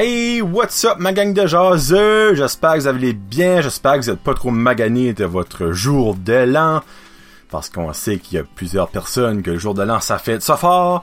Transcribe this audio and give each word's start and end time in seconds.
Hey, 0.00 0.40
what's 0.42 0.84
up 0.84 1.00
ma 1.00 1.12
gang 1.12 1.34
de 1.34 1.44
jaseux? 1.44 2.36
J'espère 2.36 2.74
que 2.74 2.78
vous 2.78 2.86
allez 2.86 3.12
bien, 3.14 3.62
j'espère 3.62 3.94
que 3.94 4.04
vous 4.04 4.10
n'êtes 4.12 4.20
pas 4.20 4.32
trop 4.32 4.52
magané 4.52 5.12
de 5.12 5.24
votre 5.24 5.72
jour 5.72 6.14
de 6.14 6.34
l'an. 6.34 6.82
Parce 7.50 7.68
qu'on 7.68 7.92
sait 7.92 8.18
qu'il 8.18 8.38
y 8.38 8.40
a 8.40 8.44
plusieurs 8.44 8.90
personnes 8.90 9.42
que 9.42 9.50
le 9.50 9.58
jour 9.58 9.74
de 9.74 9.82
l'an 9.82 9.98
ça 9.98 10.18
fait 10.18 10.40
ça 10.40 10.56
fort. 10.56 11.02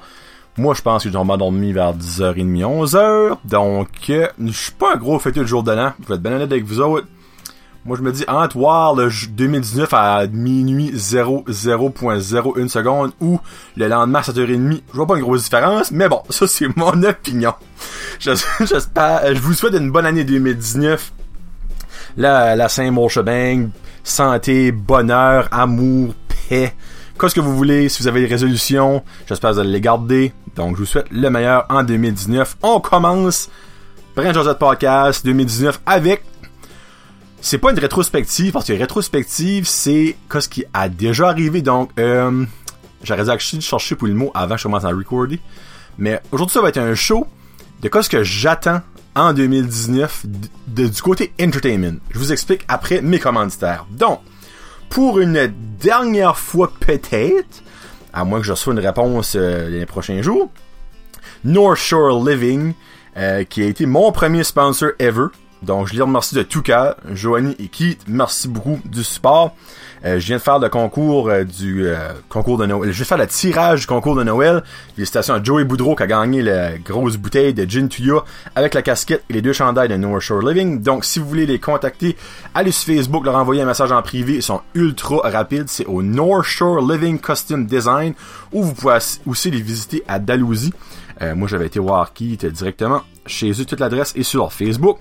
Moi, 0.55 0.75
je 0.75 0.81
pense 0.81 1.03
que 1.03 1.11
je 1.11 1.17
vais 1.17 1.37
dormi 1.37 1.73
vers 1.73 1.93
10h30, 1.93 2.61
11h. 2.61 3.37
Donc, 3.43 3.89
euh, 4.11 4.29
je 4.39 4.51
suis 4.53 4.71
pas 4.71 4.93
un 4.93 4.97
gros 4.97 5.19
fêteux 5.19 5.41
de 5.41 5.45
jour 5.45 5.63
de 5.63 5.73
l'an. 5.73 5.91
Je 6.01 6.07
vais 6.07 6.15
être 6.15 6.21
bien 6.21 6.31
honnête 6.31 6.53
avec 6.53 6.63
vous 6.63 6.79
autres. 6.79 7.07
Moi, 7.85 7.95
je 7.97 8.01
me 8.01 8.11
dis, 8.11 8.25
entre 8.27 8.57
voir 8.57 8.95
le 8.95 9.11
2019 9.29 9.93
à 9.93 10.25
minuit 10.25 10.91
00.01 10.95 12.67
seconde 12.67 13.11
ou 13.21 13.39
le 13.77 13.87
lendemain 13.87 14.19
à 14.19 14.21
7h30, 14.23 14.81
je 14.91 14.97
vois 14.97 15.05
pas 15.05 15.17
une 15.17 15.21
grosse 15.21 15.43
différence, 15.43 15.91
mais 15.91 16.09
bon, 16.09 16.23
ça, 16.31 16.47
c'est 16.47 16.65
mon 16.77 17.03
opinion. 17.03 17.53
J'espère, 18.19 19.35
je 19.35 19.39
vous 19.39 19.53
souhaite 19.53 19.75
une 19.75 19.91
bonne 19.91 20.07
année 20.07 20.23
2019. 20.23 21.13
La, 22.17 22.55
la 22.55 22.69
Saint-Mon 22.69 23.07
santé, 24.03 24.71
bonheur, 24.71 25.47
amour, 25.51 26.15
paix, 26.49 26.73
qu'est-ce 27.19 27.35
que 27.35 27.39
vous 27.39 27.55
voulez, 27.55 27.87
si 27.89 28.01
vous 28.01 28.07
avez 28.07 28.21
des 28.21 28.27
résolutions, 28.27 29.03
j'espère 29.27 29.51
que 29.51 29.55
vous 29.55 29.61
allez 29.61 29.71
les 29.71 29.81
garder. 29.81 30.33
Donc, 30.55 30.75
je 30.75 30.79
vous 30.79 30.87
souhaite 30.87 31.11
le 31.11 31.29
meilleur 31.29 31.67
en 31.69 31.83
2019. 31.83 32.57
On 32.63 32.79
commence 32.79 33.47
Brand 34.15 34.33
Josette 34.33 34.57
Podcast 34.57 35.23
2019 35.23 35.81
avec 35.85 36.23
c'est 37.45 37.59
pas 37.59 37.69
une 37.69 37.77
rétrospective 37.77 38.51
parce 38.51 38.65
que 38.65 38.73
rétrospective 38.73 39.67
c'est 39.67 40.15
ce 40.33 40.49
qui 40.49 40.65
a 40.73 40.89
déjà 40.89 41.29
arrivé. 41.29 41.61
Donc 41.61 41.91
euh, 41.99 42.43
j'aurais 43.03 43.23
dû 43.23 43.61
chercher 43.61 43.95
pour 43.95 44.07
le 44.07 44.15
mot 44.15 44.31
avant 44.33 44.55
que 44.55 44.61
je 44.61 44.63
commence 44.63 44.83
à 44.83 44.89
recorder. 44.89 45.39
Mais 45.99 46.19
aujourd'hui 46.31 46.55
ça 46.55 46.61
va 46.61 46.69
être 46.69 46.79
un 46.79 46.95
show 46.95 47.27
de 47.83 48.01
ce 48.01 48.09
que 48.09 48.23
j'attends 48.23 48.81
en 49.15 49.31
2019 49.31 50.25
de, 50.69 50.87
du 50.87 51.01
côté 51.03 51.33
entertainment. 51.39 51.99
Je 52.09 52.17
vous 52.17 52.31
explique 52.31 52.65
après 52.67 53.01
mes 53.01 53.19
commanditaires. 53.19 53.85
Donc 53.91 54.21
pour 54.89 55.19
une 55.19 55.53
dernière 55.79 56.39
fois 56.39 56.71
peut-être 56.79 57.61
à 58.11 58.23
moins 58.23 58.39
que 58.39 58.45
je 58.47 58.53
reçoive 58.53 58.75
une 58.75 58.83
réponse 58.83 59.35
euh, 59.35 59.69
les 59.69 59.85
prochains 59.85 60.23
jours 60.23 60.49
North 61.43 61.77
Shore 61.77 62.27
Living 62.27 62.73
euh, 63.17 63.43
qui 63.43 63.61
a 63.61 63.67
été 63.67 63.85
mon 63.85 64.11
premier 64.11 64.43
sponsor 64.43 64.89
ever 64.97 65.27
donc, 65.65 65.87
je 65.87 65.93
les 65.95 66.01
remercie 66.01 66.35
de 66.35 66.43
tout 66.43 66.61
cœur. 66.61 66.95
Joanie 67.11 67.55
et 67.57 67.67
Keith, 67.67 68.01
merci 68.07 68.47
beaucoup 68.47 68.79
du 68.85 69.03
support. 69.03 69.55
Euh, 70.05 70.19
je 70.19 70.27
viens 70.27 70.37
de 70.37 70.41
faire 70.41 70.59
le 70.59 70.69
concours 70.69 71.29
euh, 71.29 71.43
du 71.43 71.87
euh, 71.87 72.09
concours 72.29 72.59
de 72.59 72.67
Noël. 72.67 72.91
Je 72.91 72.99
vais 72.99 73.05
faire 73.05 73.17
le 73.17 73.25
tirage 73.25 73.81
du 73.81 73.87
concours 73.87 74.15
de 74.15 74.23
Noël. 74.23 74.63
Félicitations 74.95 75.33
à 75.33 75.43
Joey 75.43 75.63
Boudreau 75.63 75.95
qui 75.95 76.03
a 76.03 76.07
gagné 76.07 76.43
la 76.43 76.77
grosse 76.77 77.17
bouteille 77.17 77.55
de 77.55 77.67
Gin 77.67 77.89
Tuya 77.89 78.23
avec 78.55 78.75
la 78.75 78.83
casquette 78.83 79.23
et 79.29 79.33
les 79.33 79.41
deux 79.41 79.53
chandails 79.53 79.89
de 79.89 79.95
North 79.95 80.21
Shore 80.21 80.43
Living. 80.43 80.83
Donc, 80.83 81.03
si 81.03 81.17
vous 81.17 81.27
voulez 81.27 81.47
les 81.47 81.57
contacter, 81.57 82.15
allez 82.53 82.71
sur 82.71 82.93
Facebook, 82.93 83.25
leur 83.25 83.35
envoyer 83.35 83.63
un 83.63 83.65
message 83.65 83.91
en 83.91 84.03
privé. 84.03 84.35
Ils 84.35 84.43
sont 84.43 84.61
ultra 84.75 85.21
rapides. 85.23 85.67
C'est 85.67 85.87
au 85.87 86.03
North 86.03 86.45
Shore 86.45 86.81
Living 86.81 87.19
Custom 87.19 87.65
Design 87.65 88.13
ou 88.53 88.61
vous 88.61 88.73
pouvez 88.73 88.99
aussi 89.25 89.49
les 89.49 89.61
visiter 89.61 90.03
à 90.07 90.19
Dalhousie. 90.19 90.73
moi, 91.35 91.47
j'avais 91.47 91.65
été 91.65 91.79
voir 91.79 92.13
Keith 92.13 92.45
directement 92.45 93.01
chez 93.25 93.49
eux. 93.49 93.65
Toute 93.65 93.79
l'adresse 93.79 94.13
est 94.15 94.23
sur 94.23 94.41
leur 94.41 94.53
Facebook. 94.53 94.99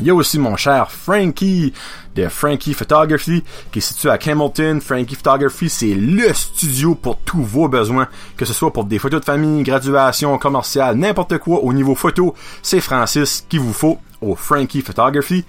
Il 0.00 0.06
y 0.06 0.10
a 0.10 0.14
aussi 0.14 0.38
mon 0.38 0.56
cher 0.56 0.92
Frankie 0.92 1.72
de 2.14 2.28
Frankie 2.28 2.72
Photography 2.74 3.42
qui 3.72 3.78
est 3.78 3.82
situé 3.82 4.10
à 4.10 4.18
Camelton. 4.18 4.80
Frankie 4.80 5.16
Photography, 5.16 5.68
c'est 5.68 5.94
le 5.94 6.32
studio 6.34 6.94
pour 6.94 7.18
tous 7.18 7.42
vos 7.42 7.68
besoins, 7.68 8.06
que 8.36 8.44
ce 8.44 8.52
soit 8.52 8.72
pour 8.72 8.84
des 8.84 8.98
photos 8.98 9.20
de 9.20 9.24
famille, 9.24 9.62
graduation, 9.64 10.38
commerciale, 10.38 10.96
n'importe 10.96 11.38
quoi 11.38 11.64
au 11.64 11.72
niveau 11.72 11.94
photo. 11.94 12.34
C'est 12.62 12.80
Francis 12.80 13.44
qu'il 13.48 13.60
vous 13.60 13.72
faut 13.72 13.98
au 14.20 14.34
Frankie 14.36 14.82
Photography. 14.82 15.44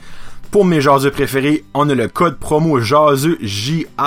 Pour 0.52 0.66
mes 0.66 0.82
jaseux 0.82 1.12
préférés, 1.12 1.64
on 1.76 1.88
a 1.90 1.94
le 1.94 2.08
code 2.08 2.40
promo 2.40 2.80
jaseux 2.80 3.38
J-A-S-E-U-X 3.40 3.98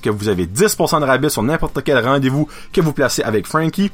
que 0.00 0.10
vous 0.10 0.28
avez 0.28 0.44
10% 0.44 1.00
de 1.00 1.06
rabais 1.06 1.30
sur 1.30 1.42
n'importe 1.42 1.82
quel 1.82 1.98
rendez-vous 2.04 2.46
que 2.74 2.82
vous 2.82 2.92
placez 2.92 3.22
avec 3.22 3.46
Frankie. 3.46 3.90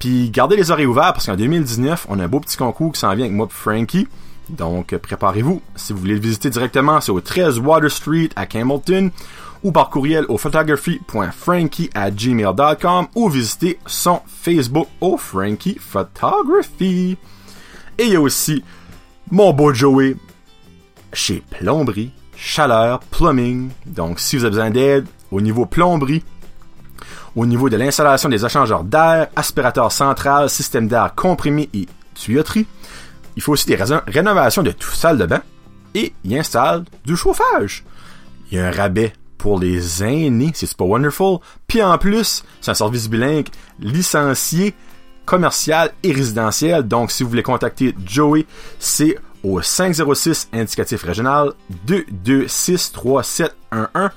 Puis 0.00 0.30
gardez 0.30 0.56
les 0.56 0.72
oreilles 0.72 0.86
ouvertes 0.86 1.14
parce 1.14 1.26
qu'en 1.26 1.36
2019, 1.36 2.06
on 2.08 2.18
a 2.18 2.24
un 2.24 2.28
beau 2.28 2.40
petit 2.40 2.56
concours 2.56 2.90
qui 2.92 2.98
s'en 3.00 3.14
vient 3.14 3.26
avec 3.26 3.36
moi 3.36 3.46
Frankie. 3.48 4.08
Donc, 4.48 4.96
préparez-vous. 4.96 5.62
Si 5.74 5.92
vous 5.92 6.00
voulez 6.00 6.14
le 6.14 6.20
visiter 6.20 6.50
directement, 6.50 7.00
c'est 7.00 7.12
au 7.12 7.20
13 7.20 7.58
Water 7.58 7.90
Street 7.90 8.28
à 8.36 8.46
Campbellton 8.46 9.10
ou 9.62 9.72
par 9.72 9.88
courriel 9.88 10.26
au 10.28 10.36
photography.frankie 10.36 11.90
ou 13.14 13.28
visiter 13.30 13.78
son 13.86 14.20
Facebook 14.26 14.88
au 15.00 15.16
Frankie 15.16 15.78
Photography. 15.80 17.16
Et 17.98 18.04
il 18.04 18.12
y 18.12 18.16
a 18.16 18.20
aussi 18.20 18.62
mon 19.30 19.52
beau 19.52 19.72
Joey 19.72 20.16
chez 21.12 21.42
Plomberie, 21.48 22.12
Chaleur, 22.36 23.00
Plumbing. 23.00 23.70
Donc, 23.86 24.20
si 24.20 24.36
vous 24.36 24.44
avez 24.44 24.50
besoin 24.50 24.70
d'aide 24.70 25.06
au 25.30 25.40
niveau 25.40 25.64
plomberie, 25.64 26.22
au 27.34 27.46
niveau 27.46 27.68
de 27.68 27.76
l'installation 27.76 28.28
des 28.28 28.44
échangeurs 28.44 28.84
d'air, 28.84 29.28
aspirateur 29.34 29.90
central, 29.90 30.50
système 30.50 30.88
d'air 30.88 31.14
comprimé 31.14 31.68
et 31.72 31.88
tuyauterie, 32.14 32.66
il 33.36 33.42
faut 33.42 33.52
aussi 33.52 33.66
des 33.66 33.76
rénovations 33.76 34.62
de 34.62 34.70
tout 34.70 34.90
salle 34.90 35.18
de 35.18 35.26
bain 35.26 35.42
et 35.94 36.12
il 36.24 36.38
installe 36.38 36.84
du 37.04 37.16
chauffage. 37.16 37.84
Il 38.50 38.58
y 38.58 38.60
a 38.60 38.66
un 38.66 38.70
rabais 38.70 39.12
pour 39.38 39.58
les 39.58 40.02
aînés, 40.02 40.52
c'est 40.54 40.74
pas 40.76 40.84
wonderful. 40.84 41.38
Puis 41.66 41.82
en 41.82 41.98
plus, 41.98 42.44
c'est 42.60 42.70
un 42.70 42.74
service 42.74 43.08
bilingue 43.08 43.48
licencié, 43.80 44.74
commercial 45.24 45.92
et 46.02 46.12
résidentiel. 46.12 46.82
Donc 46.84 47.10
si 47.10 47.22
vous 47.22 47.28
voulez 47.28 47.42
contacter 47.42 47.94
Joey, 48.06 48.46
c'est 48.78 49.16
au 49.42 49.60
506 49.60 50.48
indicatif 50.52 51.02
régional 51.02 51.52
226 51.86 52.92
3711 52.92 54.10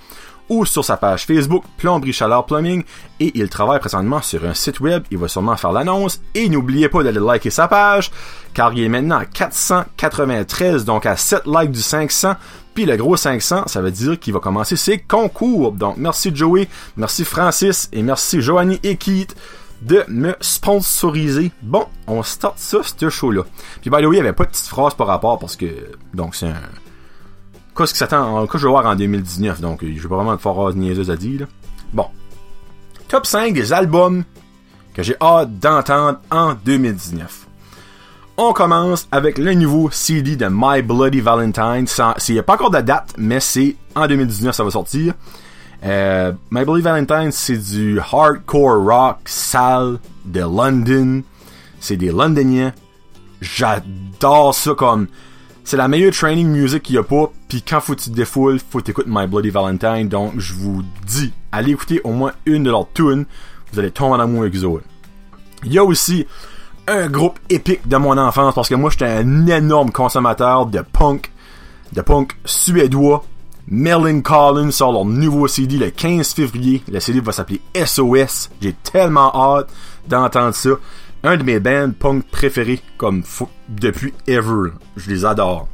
ou 0.50 0.66
sur 0.66 0.86
sa 0.86 0.98
page 0.98 1.26
Facebook 1.26 1.64
Plomberie 1.78 2.14
Chaleur 2.14 2.46
Plumbing 2.46 2.84
et 3.20 3.38
il 3.38 3.50
travaille 3.50 3.80
présentement 3.80 4.22
sur 4.22 4.46
un 4.46 4.54
site 4.54 4.80
web, 4.80 5.04
il 5.12 5.18
va 5.18 5.28
sûrement 5.28 5.58
faire 5.58 5.72
l'annonce 5.72 6.22
et 6.34 6.48
n'oubliez 6.50 6.90
pas 6.90 7.04
d'aller 7.04 7.20
liker 7.20 7.50
sa 7.50 7.68
page 7.68 8.12
car 8.58 8.74
il 8.74 8.84
est 8.84 8.90
maintenant 8.90 9.20
à 9.20 9.26
493 9.26 10.84
donc 10.84 11.06
à 11.06 11.16
7 11.16 11.44
likes 11.46 11.70
du 11.70 11.80
500 11.80 12.34
puis 12.74 12.86
le 12.86 12.98
gros 12.98 13.16
500 13.16 13.68
ça 13.68 13.82
veut 13.82 13.92
dire 13.92 14.20
qu'il 14.20 14.34
va 14.34 14.40
commencer 14.40 14.76
ses 14.76 14.98
concours 14.98 15.74
donc 15.74 15.98
merci 15.98 16.36
Joey, 16.36 16.68
merci 16.96 17.24
Francis 17.24 17.88
et 17.94 18.02
merci 18.02 18.42
Joanie 18.42 18.80
et 18.82 18.96
Keith 18.98 19.36
de 19.84 20.04
me 20.08 20.36
sponsoriser. 20.42 21.52
Bon, 21.62 21.86
on 22.08 22.24
start 22.24 22.58
ça, 22.58 22.80
ce 22.82 23.10
show-là. 23.12 23.44
Puis 23.82 23.92
by 23.92 23.98
the 23.98 24.06
way, 24.06 24.08
il 24.08 24.10
n'y 24.14 24.20
avait 24.22 24.34
pas 24.34 24.46
de 24.46 24.50
petite 24.50 24.66
phrase 24.66 24.96
par 24.96 25.06
rapport 25.06 25.38
parce 25.38 25.56
que, 25.56 25.68
donc 26.16 26.34
c'est 26.34 26.48
un, 26.48 26.56
Qu'est-ce 27.78 27.94
que 27.94 28.58
je 28.58 28.64
vais 28.64 28.72
voir 28.72 28.88
en 28.88 28.96
2019, 28.96 29.62
donc 29.62 29.86
je 29.86 30.02
vais 30.02 30.10
pas 30.10 30.16
vraiment 30.16 30.36
de 30.36 30.42
force 30.42 30.74
niaiseuse 30.74 31.12
à 31.12 31.16
dire. 31.16 31.46
Bon. 31.94 32.08
Top 33.08 33.28
5 33.28 33.54
des 33.54 33.72
albums 33.72 34.24
que 34.96 35.04
j'ai 35.04 35.16
hâte 35.22 35.60
d'entendre 35.60 36.18
en 36.32 36.56
2019. 36.56 37.47
On 38.40 38.54
commence 38.54 39.08
avec 39.12 39.40
le 39.40 39.56
nouveau 39.56 39.90
CD 39.90 40.36
de 40.36 40.48
My 40.48 40.84
Bloody 40.84 41.22
Valentine. 41.22 41.88
Il 42.28 42.34
n'y 42.34 42.40
a 42.40 42.44
pas 42.44 42.54
encore 42.54 42.70
de 42.70 42.82
date, 42.82 43.16
mais 43.18 43.40
c'est 43.40 43.76
en 43.96 44.06
2019 44.06 44.54
ça 44.54 44.64
va 44.64 44.70
sortir. 44.70 45.16
Euh, 45.84 46.32
My 46.52 46.64
Bloody 46.64 46.84
Valentine, 46.84 47.32
c'est 47.32 47.58
du 47.58 48.00
hardcore 48.00 48.86
rock 48.86 49.18
sale 49.26 49.98
de 50.26 50.42
London. 50.42 51.24
C'est 51.80 51.98
des 51.98 52.12
Londoniens. 52.12 52.74
J'adore 53.42 54.54
ça 54.54 54.76
comme 54.76 55.08
c'est 55.64 55.78
la 55.78 55.88
meilleure 55.88 56.14
training 56.14 56.48
music 56.48 56.84
qu'il 56.84 56.96
y 56.96 57.00
a 57.00 57.04
pas. 57.04 57.32
Puis 57.50 57.64
quand 57.64 57.80
faut 57.80 57.96
que 57.96 58.02
tu 58.02 58.12
te 58.12 58.16
défoules, 58.16 58.60
faut 58.70 58.82
t'écouter 58.82 59.10
My 59.12 59.26
Bloody 59.26 59.50
Valentine. 59.50 60.10
Donc 60.10 60.34
je 60.38 60.54
vous 60.54 60.84
dis, 61.08 61.34
allez 61.52 61.72
écouter 61.72 62.02
au 62.04 62.12
moins 62.12 62.34
une 62.46 62.62
de 62.62 62.70
leurs 62.70 62.88
tunes. 62.94 63.26
Vous 63.74 63.80
allez 63.80 63.90
tomber 63.90 64.18
en 64.18 64.20
amour 64.20 64.42
avec 64.42 64.56
eux. 64.56 64.82
Il 65.64 65.74
y 65.74 65.80
a 65.80 65.84
aussi 65.84 66.28
un 66.88 67.08
groupe 67.10 67.40
épique 67.50 67.88
de 67.88 67.98
mon 67.98 68.18
enfance 68.18 68.56
parce 68.56 68.70
que 68.70 68.76
moi 68.76 68.90
j'étais 68.90 69.06
un 69.06 69.48
énorme 69.48 69.92
consommateur 69.92 70.66
de 70.66 70.82
punk, 70.82 71.32
de 71.94 72.02
punk 72.02 72.34
suédois. 72.46 73.24
Merlin 73.70 74.22
Collins 74.22 74.72
sort 74.72 74.94
leur 74.94 75.04
nouveau 75.04 75.48
CD 75.50 75.78
le 75.78 75.90
15 75.90 76.34
février. 76.34 76.82
Le 76.90 77.02
CD 77.02 77.20
va 77.20 77.34
s'appeler 77.34 77.60
SOS. 77.76 78.50
J'ai 78.62 78.74
tellement 78.74 79.36
hâte 79.36 79.70
d'entendre 80.08 80.56
ça 80.56 80.70
un 81.24 81.36
de 81.36 81.44
mes 81.44 81.60
bands 81.60 81.92
punk 81.92 82.26
préférés 82.32 82.82
comme 82.98 83.24
depuis 83.68 84.14
ever. 84.26 84.72
Je 84.96 85.10
les 85.10 85.26
adore. 85.26 85.68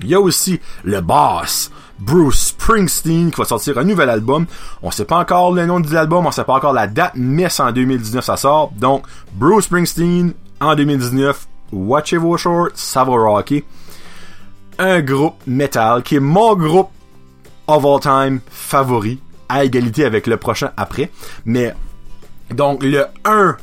Il 0.00 0.08
y 0.08 0.14
a 0.14 0.20
aussi 0.20 0.58
le 0.82 1.00
boss, 1.00 1.70
Bruce 2.04 2.48
Springsteen, 2.48 3.30
qui 3.30 3.36
va 3.40 3.44
sortir 3.44 3.78
un 3.78 3.84
nouvel 3.84 4.10
album. 4.10 4.46
On 4.82 4.90
sait 4.90 5.04
pas 5.04 5.18
encore 5.18 5.52
le 5.52 5.64
nom 5.66 5.78
de 5.78 5.92
l'album, 5.92 6.26
on 6.26 6.32
sait 6.32 6.44
pas 6.44 6.54
encore 6.54 6.72
la 6.72 6.88
date, 6.88 7.12
mais 7.14 7.48
c'est 7.48 7.62
en 7.62 7.70
2019 7.70 8.24
ça 8.24 8.36
sort. 8.36 8.72
Donc, 8.76 9.06
Bruce 9.34 9.66
Springsteen 9.66 10.34
en 10.60 10.74
2019, 10.74 11.46
watchez 11.72 12.16
vos 12.16 12.36
shorts, 12.36 12.70
ça 12.74 13.04
va 13.04 13.12
rocker. 13.12 13.64
Un 14.78 15.00
groupe 15.00 15.36
metal 15.46 16.02
qui 16.02 16.16
est 16.16 16.20
mon 16.20 16.56
groupe 16.56 16.90
of 17.68 17.84
all 17.84 18.00
time 18.00 18.40
favori, 18.50 19.20
à 19.48 19.64
égalité 19.64 20.04
avec 20.04 20.26
le 20.26 20.36
prochain 20.36 20.70
après. 20.76 21.10
Mais, 21.44 21.72
donc, 22.50 22.82
le 22.82 23.06
1 23.24 23.56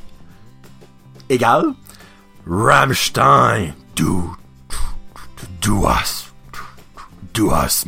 égal. 1.30 1.66
Rammstein, 2.48 3.74
do, 3.96 4.36
do 5.62 5.88
us, 5.88 6.32
do 7.34 7.52
us. 7.52 7.86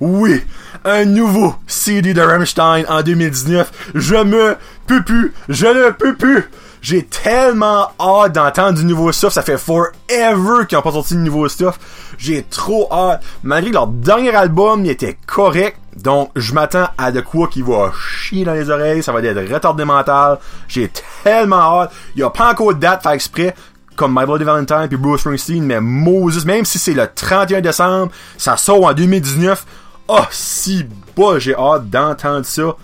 Oui, 0.00 0.42
un 0.84 1.04
nouveau 1.04 1.54
CD 1.66 2.12
de 2.12 2.20
Rammstein 2.20 2.84
en 2.88 3.02
2019. 3.02 3.90
Je 3.94 4.16
me 4.16 4.56
peux 4.86 5.02
plus, 5.02 5.32
je 5.48 5.66
ne 5.66 5.90
peux 5.90 6.14
plus. 6.14 6.44
J'ai 6.82 7.02
tellement 7.02 7.90
hâte 7.98 8.34
d'entendre 8.34 8.78
du 8.78 8.84
nouveau 8.84 9.10
stuff. 9.10 9.32
Ça 9.32 9.42
fait 9.42 9.58
forever 9.58 10.66
qu'ils 10.68 10.78
ont 10.78 10.82
pas 10.82 10.92
sorti 10.92 11.14
de 11.14 11.20
nouveau 11.20 11.48
stuff. 11.48 11.78
J'ai 12.18 12.44
trop 12.44 12.88
hâte. 12.92 13.22
Malgré 13.42 13.72
leur 13.72 13.88
dernier 13.88 14.34
album, 14.34 14.84
il 14.84 14.90
était 14.90 15.18
correct. 15.26 15.78
Donc, 15.96 16.30
je 16.36 16.52
m'attends 16.52 16.88
à 16.96 17.10
de 17.10 17.22
quoi 17.22 17.48
qui 17.48 17.62
va 17.62 17.90
chier 17.92 18.44
dans 18.44 18.52
les 18.52 18.70
oreilles. 18.70 19.02
Ça 19.02 19.12
va 19.12 19.20
être 19.20 19.52
retardé 19.52 19.84
mental. 19.84 20.38
J'ai 20.68 20.90
tellement 21.24 21.80
hâte. 21.80 21.92
Il 22.14 22.20
y 22.20 22.22
a 22.22 22.30
pas 22.30 22.52
encore 22.52 22.74
de 22.74 22.78
date 22.78 23.02
fait 23.02 23.14
exprès 23.14 23.54
comme 23.96 24.14
My 24.16 24.26
Bloody 24.26 24.44
Valentine 24.44 24.86
puis 24.88 24.98
Bruce 24.98 25.22
Springsteen, 25.22 25.64
mais 25.64 25.80
Moses, 25.80 26.44
même 26.44 26.64
si 26.64 26.78
c'est 26.78 26.92
le 26.92 27.08
31 27.12 27.62
décembre, 27.62 28.12
ça 28.36 28.56
sort 28.56 28.84
en 28.84 28.92
2019. 28.92 29.66
Oh, 30.08 30.24
si 30.30 30.86
bas, 31.16 31.38
j'ai 31.38 31.54
hâte 31.54 31.90
d'entendre 31.90 32.46
ça. 32.46 32.76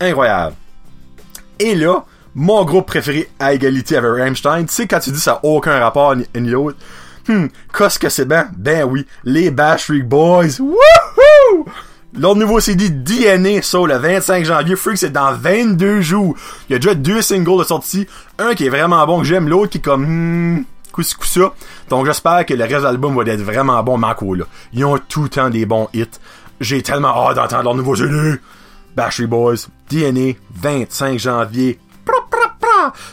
Incroyable. 0.00 0.56
Et 1.58 1.74
là, 1.74 2.04
mon 2.34 2.64
groupe 2.64 2.86
préféré 2.86 3.30
à 3.38 3.54
égalité 3.54 3.96
avec 3.96 4.10
Rammstein, 4.10 4.66
tu 4.66 4.74
sais, 4.74 4.86
quand 4.86 5.00
tu 5.00 5.10
dis 5.10 5.18
ça 5.18 5.32
n'a 5.32 5.40
aucun 5.44 5.78
rapport 5.78 6.14
ni 6.14 6.26
ni 6.34 6.50
l'autre, 6.50 6.76
hmm, 7.28 7.46
qu'est-ce 7.76 7.98
que 7.98 8.10
c'est 8.10 8.26
bien? 8.26 8.48
Ben 8.56 8.84
oui, 8.84 9.06
les 9.24 9.50
Bash 9.50 9.90
Boys. 9.90 10.60
Wouhou! 10.60 11.64
Leur 12.18 12.36
nouveau 12.36 12.60
CD 12.60 12.90
DNA 12.90 13.62
sort 13.62 13.86
le 13.86 13.96
25 13.96 14.44
janvier. 14.44 14.76
Freak, 14.76 14.98
c'est 14.98 15.10
dans 15.10 15.32
22 15.32 16.00
jours. 16.02 16.36
Il 16.68 16.72
y 16.72 16.76
a 16.76 16.78
déjà 16.78 16.94
deux 16.94 17.22
singles 17.22 17.58
de 17.58 17.64
sortie. 17.64 18.06
Un 18.38 18.54
qui 18.54 18.66
est 18.66 18.70
vraiment 18.70 19.04
bon 19.06 19.20
que 19.20 19.24
j'aime, 19.24 19.48
l'autre 19.48 19.70
qui 19.70 19.78
est 19.78 19.82
comme, 19.82 20.04
hmm, 20.06 20.64
coup 20.92 21.02
ça. 21.02 21.52
Donc 21.88 22.06
j'espère 22.06 22.46
que 22.46 22.54
le 22.54 22.64
reste 22.64 22.76
de 22.76 22.84
l'album 22.84 23.16
va 23.16 23.30
être 23.30 23.42
vraiment 23.42 23.82
bon, 23.82 23.98
Marco, 23.98 24.34
là. 24.34 24.44
Ils 24.72 24.84
ont 24.84 24.98
tout 24.98 25.24
le 25.24 25.28
temps 25.28 25.50
des 25.50 25.66
bons 25.66 25.88
hits. 25.92 26.06
J'ai 26.60 26.82
tellement 26.82 27.28
hâte 27.28 27.36
d'entendre 27.36 27.64
leur 27.64 27.74
nouveau 27.74 27.96
CD. 27.96 28.38
Backstreet 28.96 29.26
Boys, 29.26 29.68
DNA, 29.90 30.32
25 30.54 31.18
janvier. 31.18 31.78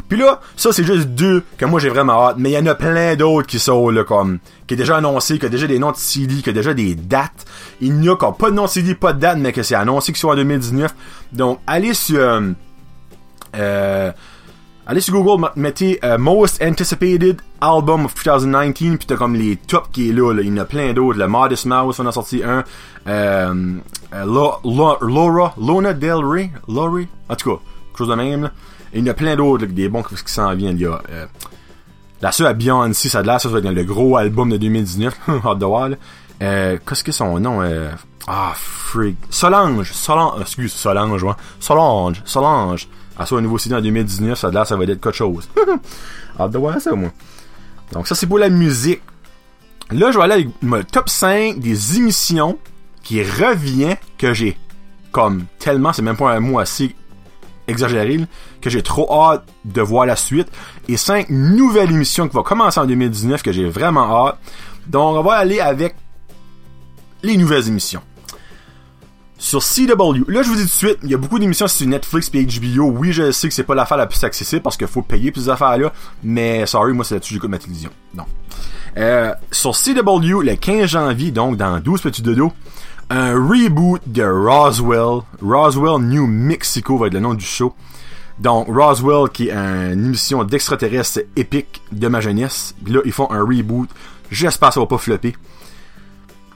Puis 0.07 0.17
là, 0.17 0.39
ça 0.55 0.71
c'est 0.71 0.83
juste 0.83 1.09
deux 1.09 1.43
que 1.57 1.65
moi 1.65 1.79
j'ai 1.79 1.89
vraiment 1.89 2.27
hâte, 2.27 2.35
mais 2.37 2.51
il 2.51 2.53
y 2.53 2.57
en 2.57 2.65
a 2.67 2.75
plein 2.75 3.15
d'autres 3.15 3.47
qui 3.47 3.59
sont 3.59 3.89
là 3.89 4.03
comme 4.03 4.39
qui 4.67 4.75
est 4.75 4.77
déjà 4.77 4.97
annoncé, 4.97 5.39
qui 5.39 5.45
a 5.45 5.49
déjà 5.49 5.67
des 5.67 5.79
noms 5.79 5.91
de 5.91 5.97
CD, 5.97 6.35
qui 6.41 6.49
a 6.49 6.53
déjà 6.53 6.73
des 6.73 6.95
dates. 6.95 7.45
Il 7.81 7.95
n'y 7.95 8.09
a 8.09 8.13
encore 8.13 8.37
pas 8.37 8.49
de 8.49 8.55
nom 8.55 8.65
de 8.65 8.69
CD, 8.69 8.95
pas 8.95 9.13
de 9.13 9.19
date, 9.19 9.37
mais 9.39 9.51
que 9.51 9.63
c'est 9.63 9.75
annoncé 9.75 10.11
qu'ils 10.11 10.19
sont 10.19 10.29
en 10.29 10.35
2019. 10.35 10.93
Donc 11.31 11.59
allez 11.65 11.93
sur 11.93 12.19
euh, 12.19 12.41
euh, 13.55 14.11
allez 14.87 15.01
sur 15.01 15.13
Google, 15.13 15.49
mettez 15.55 15.99
euh, 16.03 16.17
Most 16.17 16.61
Anticipated 16.61 17.41
Album 17.61 18.05
of 18.05 18.13
2019, 18.15 18.97
puis 18.97 19.07
t'as 19.07 19.15
comme 19.15 19.35
les 19.35 19.55
tops 19.55 19.89
qui 19.91 20.09
est 20.09 20.13
là, 20.13 20.33
Il 20.33 20.47
y 20.47 20.51
en 20.51 20.57
a 20.57 20.65
plein 20.65 20.93
d'autres. 20.93 21.19
Le 21.19 21.27
Modest 21.27 21.65
Mouse, 21.65 21.99
on 21.99 22.05
a 22.05 22.11
sorti 22.11 22.41
un. 22.43 22.63
Euh, 23.07 23.75
Laura, 24.25 25.55
Lona 25.57 25.93
Del 25.93 26.23
Rey, 26.23 26.51
Laurie, 26.67 27.07
en 27.29 27.35
tout 27.35 27.51
cas, 27.51 27.61
quelque 27.87 27.97
chose 27.97 28.09
de 28.09 28.15
même. 28.15 28.43
Là. 28.43 28.51
Et 28.93 28.99
il 28.99 29.05
y 29.05 29.09
en 29.09 29.11
a 29.11 29.15
plein 29.15 29.35
d'autres, 29.35 29.65
des 29.65 29.89
bons 29.89 30.03
qui 30.03 30.15
s'en 30.25 30.53
viennent. 30.53 30.77
Il 30.77 30.83
y 30.83 30.85
euh, 30.85 31.25
la 32.21 32.31
seule 32.31 32.47
à 32.47 32.53
Beyoncé, 32.53 33.09
ça 33.09 33.21
de 33.21 33.27
là, 33.27 33.37
ça, 33.39 33.49
va 33.49 33.59
être 33.59 33.69
le 33.69 33.83
gros 33.83 34.15
album 34.15 34.49
de 34.49 34.57
2019. 34.57 35.13
Hâte 35.45 35.59
de 35.59 35.65
voir, 35.65 35.89
euh, 36.41 36.77
Qu'est-ce 36.87 37.03
que 37.03 37.11
son 37.11 37.39
nom? 37.39 37.61
Euh, 37.61 37.89
ah, 38.27 38.53
frig. 38.55 39.15
Solange. 39.29 39.91
Solange. 39.91 40.39
Excuse, 40.41 40.71
Solange, 40.71 41.23
ouais. 41.23 41.33
Solange. 41.59 42.21
Solange. 42.23 42.87
Ah, 43.17 43.25
ça, 43.25 43.35
un 43.35 43.41
nouveau 43.41 43.57
CD 43.57 43.75
en 43.75 43.81
2019, 43.81 44.37
ça 44.37 44.49
là, 44.49 44.65
ça 44.65 44.75
va 44.75 44.83
être 44.83 44.99
quelque 44.99 45.11
chose. 45.11 45.47
Hâte 46.39 46.51
de 46.51 46.57
voir 46.57 46.79
ça, 46.81 46.93
moi. 46.93 47.11
Donc, 47.91 48.07
ça, 48.07 48.15
c'est 48.15 48.25
pour 48.25 48.39
la 48.39 48.49
musique. 48.49 49.01
Là, 49.91 50.11
je 50.11 50.17
vais 50.17 50.23
aller 50.23 50.33
avec 50.33 50.47
mon 50.61 50.81
top 50.83 51.09
5 51.09 51.59
des 51.59 51.97
émissions 51.97 52.57
qui 53.03 53.21
revient 53.21 53.95
que 54.17 54.33
j'ai 54.33 54.57
comme 55.11 55.45
tellement, 55.59 55.93
c'est 55.93 56.01
même 56.01 56.17
pas 56.17 56.33
un 56.33 56.39
mot 56.39 56.59
assez 56.59 56.95
exagéré, 57.67 58.19
que 58.59 58.69
j'ai 58.69 58.81
trop 58.81 59.09
hâte 59.11 59.45
de 59.63 59.81
voir 59.81 60.05
la 60.05 60.17
suite. 60.17 60.49
Et 60.89 60.97
cinq 60.97 61.29
nouvelles 61.29 61.91
émissions 61.91 62.27
qui 62.27 62.35
vont 62.35 62.43
commencer 62.43 62.79
en 62.79 62.85
2019 62.85 63.41
que 63.41 63.53
j'ai 63.53 63.69
vraiment 63.69 64.27
hâte. 64.27 64.39
Donc, 64.87 65.17
on 65.17 65.21
va 65.21 65.35
aller 65.35 65.59
avec 65.59 65.95
les 67.21 67.37
nouvelles 67.37 67.67
émissions. 67.69 68.01
Sur 69.37 69.61
CW, 69.61 70.29
là 70.29 70.41
je 70.41 70.49
vous 70.49 70.55
dis 70.55 70.61
tout 70.61 70.67
de 70.67 70.71
suite, 70.71 70.97
il 71.03 71.09
y 71.09 71.13
a 71.13 71.17
beaucoup 71.17 71.37
d'émissions 71.39 71.67
sur 71.67 71.87
Netflix 71.87 72.29
et 72.33 72.45
HBO. 72.45 72.91
Oui, 72.91 73.11
je 73.11 73.31
sais 73.31 73.49
que 73.49 73.53
c'est 73.53 73.63
pas 73.63 73.75
l'affaire 73.75 73.97
la 73.97 74.07
plus 74.07 74.23
accessible 74.23 74.61
parce 74.61 74.77
qu'il 74.77 74.87
faut 74.87 75.01
payer 75.01 75.31
plus 75.31 75.49
affaires 75.49 75.77
là, 75.77 75.91
mais 76.23 76.65
sorry, 76.65 76.93
moi 76.93 77.03
c'est 77.03 77.15
là-dessus 77.15 77.31
que 77.31 77.35
j'écoute 77.35 77.49
ma 77.49 77.57
télévision. 77.57 77.89
Non. 78.15 78.25
Euh, 78.97 79.33
sur 79.51 79.71
CW, 79.71 80.41
le 80.41 80.55
15 80.55 80.85
janvier, 80.89 81.31
donc 81.31 81.57
dans 81.57 81.79
12 81.79 82.01
petits 82.01 82.21
dodos, 82.21 82.53
un 83.09 83.33
reboot 83.33 84.01
de 84.07 84.23
Roswell. 84.23 85.23
Roswell 85.41 86.01
New 86.01 86.25
Mexico 86.27 86.97
va 86.97 87.07
être 87.07 87.13
le 87.13 87.19
nom 87.19 87.33
du 87.33 87.45
show. 87.45 87.75
Donc, 88.39 88.67
Roswell, 88.67 89.29
qui 89.29 89.49
est 89.49 89.53
une 89.53 90.05
émission 90.05 90.43
d'extraterrestres 90.43 91.21
épique 91.35 91.81
de 91.91 92.07
ma 92.07 92.19
jeunesse. 92.21 92.75
Là, 92.87 93.01
ils 93.05 93.11
font 93.11 93.29
un 93.31 93.41
reboot. 93.41 93.89
J'espère 94.31 94.69
que 94.69 94.73
ça 94.75 94.79
va 94.79 94.87
pas 94.87 94.97
flopper. 94.97 95.35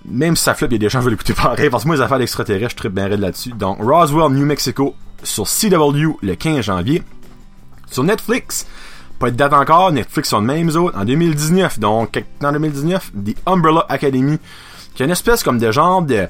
Même 0.07 0.35
si 0.35 0.43
ça 0.43 0.53
floppe, 0.53 0.71
il 0.71 0.75
y 0.75 0.77
a 0.77 0.79
des 0.79 0.89
gens 0.89 0.99
qui 0.99 1.05
veulent 1.05 1.13
l'écouter 1.13 1.33
pareil. 1.41 1.69
Parce 1.69 1.83
que 1.83 1.87
moi, 1.87 1.95
les 1.95 2.01
affaires 2.01 2.19
d'extraterrestres, 2.19 2.75
je 2.77 2.81
suis 2.81 2.89
bien 2.89 3.07
raide 3.07 3.19
là-dessus. 3.19 3.51
Donc, 3.51 3.79
Roswell, 3.81 4.31
New 4.31 4.45
Mexico, 4.45 4.95
sur 5.23 5.45
CW, 5.45 6.17
le 6.21 6.35
15 6.35 6.61
janvier. 6.61 7.03
Sur 7.89 8.03
Netflix, 8.03 8.67
pas 9.19 9.31
de 9.31 9.35
date 9.35 9.53
encore, 9.53 9.91
Netflix 9.91 10.29
sont 10.29 10.41
de 10.41 10.47
même 10.47 10.69
autres, 10.75 10.97
en 10.97 11.05
2019. 11.05 11.79
Donc, 11.79 12.21
en 12.43 12.51
2019, 12.51 13.11
The 13.25 13.35
Umbrella 13.45 13.85
Academy 13.89 14.39
qui 14.97 15.03
une 15.03 15.11
espèce 15.11 15.43
comme 15.43 15.59
de 15.59 15.71
genre 15.71 16.01
de 16.01 16.27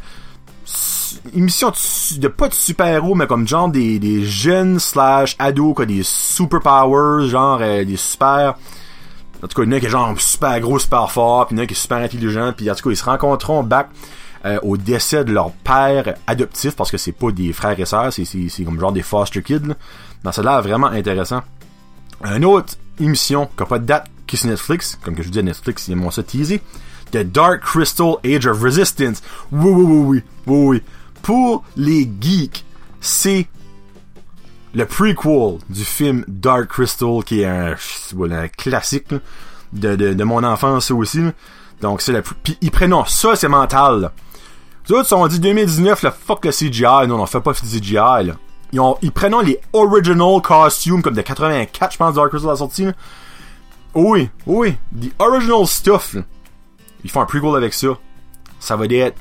émission 1.33 1.71
de, 2.17 2.27
pas 2.27 2.49
de 2.49 2.53
super-héros 2.53 3.15
mais 3.15 3.25
comme 3.25 3.47
genre 3.47 3.69
des, 3.69 3.97
des 3.97 4.25
jeunes 4.25 4.77
slash 4.77 5.37
ados 5.39 5.73
quoi 5.73 5.85
des 5.85 6.03
superpowers 6.03 7.29
genre 7.29 7.59
euh, 7.61 7.85
des 7.85 7.95
super 7.95 8.57
en 9.43 9.47
tout 9.47 9.55
cas 9.55 9.63
il 9.63 9.71
y 9.71 9.73
en 9.73 9.77
a 9.77 9.79
qui 9.79 9.85
est 9.85 9.89
genre 9.89 10.19
super 10.19 10.59
gros 10.59 10.79
super 10.79 11.11
fort 11.11 11.47
puis 11.47 11.55
il 11.55 11.59
y 11.59 11.61
en 11.61 11.63
a 11.63 11.67
qui 11.67 11.73
est 11.73 11.77
super 11.77 11.97
intelligent 11.97 12.53
puis 12.55 12.69
en 12.69 12.75
tout 12.75 12.83
cas 12.83 12.89
ils 12.91 12.97
se 12.97 13.05
rencontreront 13.05 13.63
back 13.63 13.89
euh, 14.45 14.59
au 14.63 14.77
décès 14.77 15.25
de 15.25 15.31
leur 15.31 15.51
père 15.51 16.15
adoptif 16.27 16.75
parce 16.75 16.91
que 16.91 16.97
c'est 16.97 17.11
pas 17.11 17.31
des 17.31 17.53
frères 17.53 17.79
et 17.79 17.85
sœurs 17.85 18.13
c'est, 18.13 18.25
c'est, 18.25 18.63
comme 18.63 18.79
genre 18.79 18.91
des 18.91 19.03
foster 19.03 19.41
kids 19.41 19.67
là. 19.67 19.75
dans 20.23 20.61
vraiment 20.61 20.87
intéressant 20.87 21.41
une 22.23 22.45
autre 22.45 22.73
émission 22.99 23.47
qui 23.55 23.63
a 23.63 23.65
pas 23.65 23.79
de 23.79 23.85
date 23.85 24.07
qui 24.25 24.35
est 24.35 24.45
Netflix 24.45 24.97
comme 25.03 25.15
que 25.15 25.21
je 25.21 25.27
vous 25.27 25.33
dis 25.33 25.39
à 25.39 25.43
Netflix 25.43 25.87
ils 25.87 25.95
m'ont 25.95 26.11
ça 26.11 26.23
teasé 26.23 26.61
The 27.11 27.23
Dark 27.23 27.61
Crystal 27.61 28.17
Age 28.23 28.47
of 28.47 28.61
Resistance. 28.61 29.21
Oui, 29.51 29.69
oui, 29.71 29.83
oui, 29.83 29.97
oui, 29.97 30.23
oui, 30.45 30.67
oui. 30.67 30.83
Pour 31.21 31.63
les 31.75 32.09
geeks, 32.19 32.65
c'est 32.99 33.47
le 34.77 34.85
prequel 34.85 35.57
du 35.69 35.83
film 35.83 36.23
Dark 36.27 36.67
Crystal, 36.67 37.23
qui 37.25 37.41
est 37.41 37.45
un, 37.45 37.75
classique 38.55 39.07
de, 39.73 39.95
de, 39.95 40.23
mon 40.23 40.43
enfance 40.43 40.91
aussi. 40.91 41.19
Donc 41.81 42.01
c'est 42.01 42.11
le 42.11 42.21
puis 42.21 42.57
ils 42.61 42.69
prennent 42.69 42.93
ça 43.07 43.35
c'est 43.35 43.47
mental. 43.47 44.01
Là. 44.01 44.11
Les 44.87 44.95
autres 44.95 45.13
ont 45.13 45.27
dit 45.27 45.39
2019 45.39 46.03
le 46.03 46.11
fuck 46.11 46.45
le 46.45 46.51
CGI, 46.51 47.07
non 47.07 47.19
on 47.19 47.25
fait 47.25 47.41
pas 47.41 47.53
de 47.53 47.57
CGI 47.57 47.93
là. 47.93 48.33
Ils, 48.71 48.81
ils 49.01 49.11
prennent 49.11 49.35
les 49.43 49.59
original 49.73 50.41
costumes 50.41 51.01
comme 51.01 51.15
de 51.15 51.21
84 51.21 51.91
je 51.91 51.97
pense 51.97 52.13
Dark 52.13 52.29
Crystal 52.29 52.51
a 52.51 52.55
sorti. 52.55 52.85
Là. 52.85 52.93
Oui, 53.95 54.29
oui, 54.45 54.75
the 54.93 55.11
original 55.17 55.65
stuff. 55.65 56.15
Ils 57.03 57.09
font 57.09 57.21
un 57.21 57.25
prequel 57.25 57.55
avec 57.55 57.73
ça. 57.73 57.87
Ça 58.59 58.75
va 58.75 58.85
être 58.85 59.17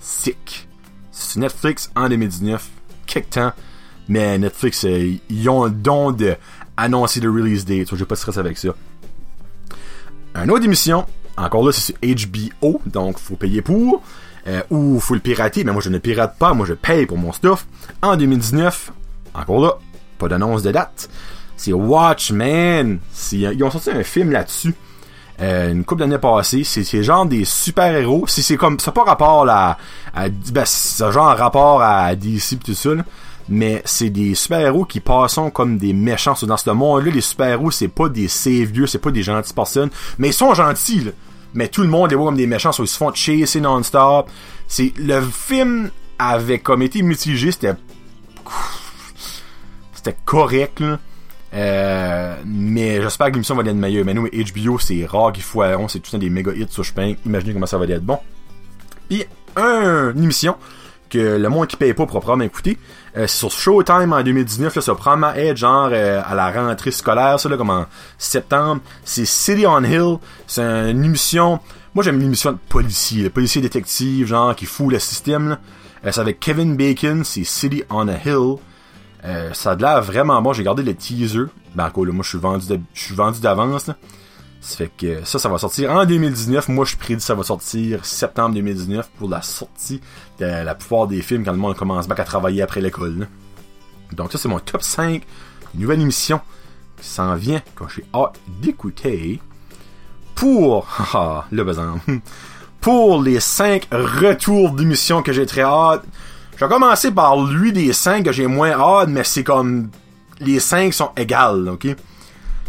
sick. 0.00 0.68
C'est 1.10 1.40
Netflix 1.40 1.90
en 1.96 2.10
2019. 2.10 2.68
Quelque 3.06 3.34
temps. 3.34 3.52
Mais 4.08 4.38
Netflix, 4.38 4.84
euh, 4.84 5.14
ils 5.28 5.48
ont 5.48 5.64
le 5.64 5.70
don 5.70 6.12
de 6.12 6.34
annoncer 6.76 7.20
le 7.20 7.30
release 7.30 7.64
date. 7.64 7.94
J'ai 7.94 8.04
pas 8.04 8.14
de 8.14 8.20
stress 8.20 8.38
avec 8.38 8.56
ça. 8.56 8.70
Un 10.34 10.48
autre 10.48 10.64
émission. 10.64 11.06
Encore 11.36 11.64
là, 11.64 11.72
c'est 11.72 11.94
sur 11.94 11.96
HBO. 12.00 12.80
Donc, 12.86 13.18
faut 13.18 13.36
payer 13.36 13.62
pour. 13.62 14.02
Euh, 14.46 14.62
ou 14.70 14.98
faut 14.98 15.14
le 15.14 15.20
pirater. 15.20 15.64
Mais 15.64 15.72
moi, 15.72 15.82
je 15.82 15.90
ne 15.90 15.98
pirate 15.98 16.36
pas. 16.38 16.54
Moi, 16.54 16.66
je 16.66 16.74
paye 16.74 17.06
pour 17.06 17.18
mon 17.18 17.32
stuff. 17.32 17.66
En 18.02 18.16
2019. 18.16 18.92
Encore 19.34 19.60
là. 19.60 19.78
Pas 20.18 20.28
d'annonce 20.28 20.62
de 20.62 20.72
date. 20.72 21.10
C'est 21.56 21.72
Watchmen. 21.72 22.98
Ils 23.32 23.64
ont 23.64 23.70
sorti 23.70 23.90
un 23.90 24.02
film 24.02 24.30
là-dessus. 24.30 24.74
Euh, 25.40 25.70
une 25.70 25.84
couple 25.84 26.00
d'années 26.00 26.18
passées. 26.18 26.64
C'est 26.64 27.02
genre 27.02 27.26
des 27.26 27.44
super-héros. 27.44 28.26
C'est 28.26 28.56
comme 28.56 28.80
ça 28.80 28.90
pas 28.90 29.04
rapport 29.04 29.48
à, 29.48 29.76
à 30.14 30.28
ben, 30.28 30.64
c'est 30.64 31.12
genre 31.12 31.36
rapport 31.36 31.82
à 31.82 32.14
DC 32.14 32.54
et 32.54 32.56
tout 32.56 32.74
ça. 32.74 32.90
Mais 33.48 33.82
c'est 33.84 34.10
des 34.10 34.34
super-héros 34.34 34.84
qui 34.84 35.00
passent 35.00 35.40
comme 35.54 35.78
des 35.78 35.92
méchants. 35.92 36.34
Dans 36.42 36.56
ce 36.56 36.70
monde-là, 36.70 37.10
les 37.10 37.20
super-héros, 37.20 37.70
c'est 37.70 37.88
pas 37.88 38.08
des 38.08 38.28
saviors, 38.28 38.88
c'est 38.88 38.98
pas 38.98 39.10
des 39.10 39.22
gentilles 39.22 39.54
personnes. 39.54 39.90
Mais 40.18 40.28
ils 40.28 40.34
sont 40.34 40.54
gentils, 40.54 41.00
là. 41.00 41.12
Mais 41.54 41.68
tout 41.68 41.82
le 41.82 41.88
monde 41.88 42.10
les 42.10 42.16
voit 42.16 42.26
comme 42.26 42.36
des 42.36 42.46
méchants, 42.46 42.70
ils 42.78 42.86
se 42.86 42.96
font 42.96 43.12
chasser 43.14 43.60
non-stop. 43.60 44.28
C'est, 44.66 44.92
le 44.98 45.22
film 45.22 45.90
avait 46.18 46.58
comme 46.58 46.82
été 46.82 47.00
mitigé, 47.00 47.52
c'était, 47.52 47.74
c'était 49.94 50.16
correct. 50.24 50.82
Euh, 51.54 52.36
mais 52.44 53.00
j'espère 53.00 53.28
que 53.28 53.32
l'émission 53.32 53.54
va 53.54 53.62
être 53.62 53.74
meilleure. 53.74 54.04
Mais 54.04 54.14
nous, 54.14 54.28
HBO, 54.28 54.78
c'est 54.78 55.06
rare 55.06 55.32
qu'il 55.32 55.42
faut 55.42 55.62
on 55.62 55.88
c'est 55.88 56.00
tout 56.00 56.14
un 56.14 56.18
des 56.18 56.28
méga 56.28 56.52
hits 56.52 56.66
sur 56.68 56.84
Spink. 56.84 57.18
Imaginez 57.24 57.54
comment 57.54 57.66
ça 57.66 57.78
va 57.78 57.86
être 57.86 58.04
bon. 58.04 58.18
Puis, 59.08 59.24
un, 59.56 60.12
une 60.14 60.24
émission 60.24 60.56
que 61.08 61.38
le 61.38 61.48
monde 61.48 61.66
qui 61.66 61.76
paye 61.76 61.94
pas 61.94 62.06
pour 62.06 62.20
probablement 62.20 62.44
écouter. 62.44 62.76
Euh, 63.16 63.26
sur 63.26 63.50
Showtime 63.50 64.12
en 64.12 64.22
2019, 64.22 64.74
là, 64.76 64.82
ça 64.82 64.94
prend 64.94 65.16
ma 65.16 65.36
aide 65.38 65.56
genre 65.56 65.88
euh, 65.92 66.20
à 66.24 66.34
la 66.34 66.50
rentrée 66.50 66.90
scolaire, 66.90 67.40
ça 67.40 67.48
là, 67.48 67.56
comme 67.56 67.70
en 67.70 67.86
septembre. 68.18 68.82
C'est 69.04 69.24
City 69.24 69.66
on 69.66 69.82
Hill. 69.82 70.18
C'est 70.46 70.62
une 70.62 71.04
émission. 71.04 71.60
Moi 71.94 72.04
j'aime 72.04 72.16
une 72.16 72.26
émission 72.26 72.52
de 72.52 72.58
policier, 72.68 73.30
policier 73.30 73.60
détective, 73.60 74.26
genre 74.26 74.54
qui 74.54 74.66
fout 74.66 74.92
le 74.92 74.98
système. 74.98 75.48
Là. 75.48 75.58
Euh, 76.04 76.12
c'est 76.12 76.20
avec 76.20 76.38
Kevin 76.40 76.76
Bacon, 76.76 77.24
c'est 77.24 77.44
City 77.44 77.82
on 77.90 78.08
a 78.08 78.16
Hill. 78.16 78.56
Ça 79.52 79.72
a 79.72 79.74
l'air 79.74 80.00
vraiment 80.02 80.40
bon. 80.40 80.52
J'ai 80.52 80.62
gardé 80.62 80.82
le 80.82 80.94
teaser. 80.94 81.46
Ben 81.74 81.90
quoi, 81.90 82.06
là, 82.06 82.12
moi 82.12 82.22
je 82.22 82.30
suis 82.94 83.14
vendu 83.14 83.40
d'avance. 83.40 83.90
Ça 84.60 84.76
fait 84.76 84.90
que 84.96 85.24
ça, 85.24 85.38
ça 85.38 85.48
va 85.48 85.58
sortir 85.58 85.92
en 85.92 86.04
2019. 86.04 86.68
Moi, 86.68 86.84
je 86.84 86.96
prédis 86.96 87.18
que 87.18 87.22
ça 87.22 87.34
va 87.34 87.42
sortir 87.42 88.04
septembre 88.04 88.54
2019 88.54 89.08
pour 89.18 89.28
la 89.28 89.40
sortie 89.42 90.00
de 90.38 90.46
la 90.46 90.74
plupart 90.74 91.06
des 91.06 91.22
films 91.22 91.44
quand 91.44 91.52
le 91.52 91.58
monde 91.58 91.76
commence 91.76 92.08
back 92.08 92.20
à 92.20 92.24
travailler 92.24 92.62
après 92.62 92.80
l'école. 92.80 93.28
Donc 94.12 94.32
ça, 94.32 94.38
c'est 94.38 94.48
mon 94.48 94.58
top 94.58 94.82
5 94.82 95.22
nouvelle 95.74 96.00
émission 96.00 96.40
qui 97.00 97.06
s'en 97.06 97.34
vient 97.34 97.62
quand 97.74 97.88
j'ai 97.88 98.04
hâte 98.14 98.38
d'écouter 98.60 99.40
pour... 100.34 100.86
Ah, 101.14 101.46
le 101.50 101.64
besoin. 101.64 102.00
Pour 102.80 103.20
les 103.20 103.40
5 103.40 103.88
retours 103.90 104.70
d'émission 104.70 105.22
que 105.22 105.32
j'ai 105.32 105.46
très 105.46 105.62
hâte. 105.62 106.04
Je 106.56 106.64
vais 106.64 106.70
commencer 106.70 107.10
par 107.10 107.44
lui 107.44 107.72
des 107.72 107.92
5 107.92 108.24
que 108.24 108.30
j'ai 108.30 108.46
moins 108.46 108.70
hâte, 108.70 109.08
mais 109.08 109.24
c'est 109.24 109.42
comme... 109.42 109.90
Les 110.38 110.60
5 110.60 110.94
sont 110.94 111.10
égales, 111.16 111.68
ok? 111.68 111.88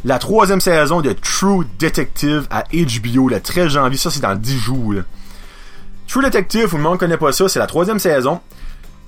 La 0.05 0.19
troisième 0.19 0.61
saison 0.61 1.01
de 1.01 1.13
True 1.13 1.65
Detective 1.77 2.47
à 2.49 2.63
HBO 2.71 3.29
le 3.29 3.39
13 3.39 3.67
janvier. 3.69 3.97
Ça, 3.97 4.09
c'est 4.09 4.21
dans 4.21 4.35
10 4.35 4.57
jours. 4.57 4.93
True 6.07 6.23
Detective, 6.23 6.65
vous 6.65 6.77
monde 6.77 6.97
connaît 6.97 7.17
pas 7.17 7.31
ça, 7.31 7.47
c'est 7.49 7.59
la 7.59 7.67
troisième 7.67 7.99
saison. 7.99 8.39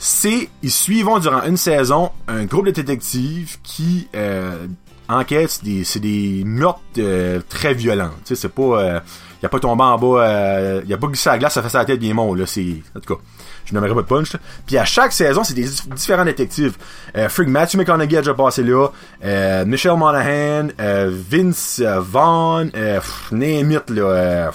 C'est, 0.04 0.50
ils 0.64 0.72
suivront 0.72 1.20
durant 1.20 1.44
une 1.44 1.58
saison 1.58 2.10
un 2.28 2.46
groupe 2.46 2.66
de 2.66 2.72
détectives 2.72 3.58
qui 3.62 4.08
euh, 4.16 4.66
enquêtent, 5.08 5.62
c'est 5.84 6.00
des, 6.00 6.44
meurtres 6.44 6.80
euh, 6.98 7.40
très 7.48 7.76
violents. 7.76 8.10
Tu 8.26 8.36
sais, 8.36 8.42
c'est 8.42 8.50
pas, 8.50 8.82
euh, 8.82 9.00
y 9.44 9.46
a 9.46 9.50
pas 9.50 9.60
tombé 9.60 9.84
en 9.84 10.00
bas, 10.00 10.24
euh, 10.24 10.82
y 10.88 10.94
a 10.94 10.98
pas 10.98 11.06
glissé 11.06 11.30
à 11.30 11.34
la 11.34 11.40
glace, 11.40 11.54
ça 11.54 11.62
fait 11.62 11.70
sa 11.70 11.86
tête 11.86 12.00
bien 12.00 12.16
mon 12.16 12.34
là. 12.34 12.48
C'est, 12.48 12.78
en 12.96 13.00
tout 13.00 13.16
cas 13.16 13.22
je 13.66 13.74
n'aimerais 13.74 13.94
pas 13.94 14.02
de 14.02 14.08
punch. 14.08 14.36
Puis 14.66 14.78
à 14.78 14.86
chaque 14.86 15.14
saison, 15.14 15.44
c'est 15.44 15.54
des 15.54 15.68
différents 15.96 16.26
détectives. 16.26 16.76
Euh, 17.16 17.30
Frig 17.30 17.48
Matthew 17.48 17.78
McConaughey 17.78 18.18
a 18.18 18.22
déjà 18.22 18.34
passé 18.34 18.64
là. 18.64 18.88
Euh, 19.24 19.66
Michelle 19.66 19.98
Monaghan, 19.98 20.70
euh, 20.80 21.12
Vince 21.12 21.82
Vaughn, 21.82 22.72
euh, 22.76 23.00
là, 23.32 24.52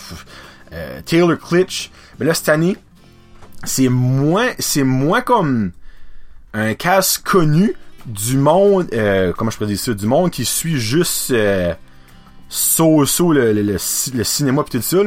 Taylor 1.05 1.39
Klitsch. 1.39 1.91
Mais 2.19 2.27
là, 2.27 2.35
cette 2.35 2.49
année, 2.49 2.77
c'est 3.67 3.89
moins, 3.89 4.49
c'est 4.59 4.85
moins 4.85 5.21
comme 5.21 5.73
un 6.55 6.75
casse 6.75 7.19
connu 7.19 7.75
du 8.07 8.37
monde, 8.37 8.87
euh, 8.93 9.33
comment 9.37 9.51
je 9.51 9.59
peux 9.59 9.67
dire 9.67 9.79
ça, 9.79 9.93
du 9.93 10.07
monde 10.07 10.31
qui 10.31 10.45
suit 10.45 10.79
juste 10.79 11.31
euh, 11.33 11.75
le, 12.49 13.79
cinéma 13.79 14.63
pis 14.65 14.71
tout 14.71 14.83
ça. 14.83 14.99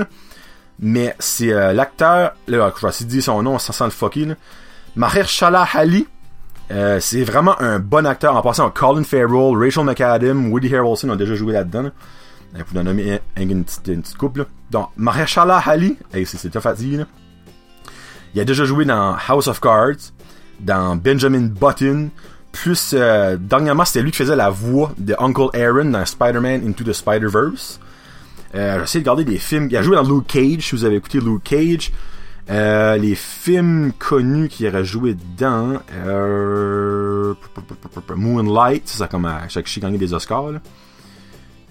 Mais 0.81 1.15
c'est 1.19 1.51
euh, 1.51 1.73
l'acteur, 1.73 2.33
là, 2.47 2.73
je 2.75 2.81
vais 2.81 2.89
essayer 2.89 3.05
de 3.05 3.11
dire 3.11 3.23
son 3.23 3.41
nom, 3.43 3.59
ça 3.59 3.73
sent 3.73 3.85
le 3.85 3.89
fucky, 3.89 4.25
là. 4.25 4.35
Euh, 6.71 6.99
c'est 6.99 7.23
vraiment 7.23 7.59
un 7.59 7.79
bon 7.79 8.05
acteur 8.05 8.35
en 8.35 8.41
passant 8.41 8.69
Colin 8.69 9.03
Farrell, 9.03 9.57
Rachel 9.57 9.83
McAdam, 9.83 10.51
Woody 10.51 10.73
Harrelson 10.73 11.09
ont 11.09 11.15
déjà 11.15 11.33
joué 11.35 11.53
là-dedans. 11.53 11.83
Là. 11.83 12.63
Pour 12.63 12.83
nommer 12.83 13.19
une, 13.37 13.63
petite, 13.63 14.17
couple. 14.17 14.45
Donc, 14.71 14.89
Mahershala 14.95 15.57
Ali, 15.65 15.97
hey, 16.13 16.25
c'est 16.25 16.49
tough 16.49 16.73
dire, 16.75 16.99
là. 16.99 17.05
Il 18.33 18.41
a 18.41 18.45
déjà 18.45 18.65
joué 18.65 18.85
dans 18.85 19.15
House 19.27 19.47
of 19.47 19.59
Cards, 19.59 20.11
dans 20.59 20.95
Benjamin 20.95 21.47
Button, 21.47 22.09
plus 22.51 22.93
euh, 22.93 23.37
dernièrement 23.39 23.85
c'était 23.85 24.01
lui 24.01 24.11
qui 24.11 24.17
faisait 24.17 24.35
la 24.35 24.49
voix 24.49 24.91
de 24.97 25.15
Uncle 25.19 25.49
Aaron 25.53 25.85
dans 25.85 26.05
Spider-Man 26.05 26.67
Into 26.67 26.83
the 26.83 26.93
Spider-Verse. 26.93 27.79
Euh, 28.55 28.77
j'ai 28.77 28.83
essayé 28.83 29.01
de 29.01 29.05
garder 29.05 29.23
des 29.23 29.37
films. 29.37 29.67
Il 29.69 29.77
a 29.77 29.83
joué 29.83 29.95
dans 29.95 30.03
Luke 30.03 30.27
Cage, 30.27 30.61
si 30.61 30.75
vous 30.75 30.83
avez 30.83 30.95
écouté 30.95 31.19
Luke 31.19 31.43
Cage. 31.43 31.91
Euh, 32.49 32.97
les 32.97 33.13
films 33.13 33.91
connus 33.97 34.49
qu'il 34.49 34.67
aurait 34.67 34.83
joué 34.83 35.13
dedans. 35.13 35.79
Euh, 35.93 37.35
Moonlight, 38.15 38.87
ça 38.87 39.07
comme 39.07 39.25
à 39.25 39.47
chaque 39.49 39.67
chier 39.67 39.81
gagné 39.81 39.97
des 39.99 40.13
Oscars. 40.13 40.53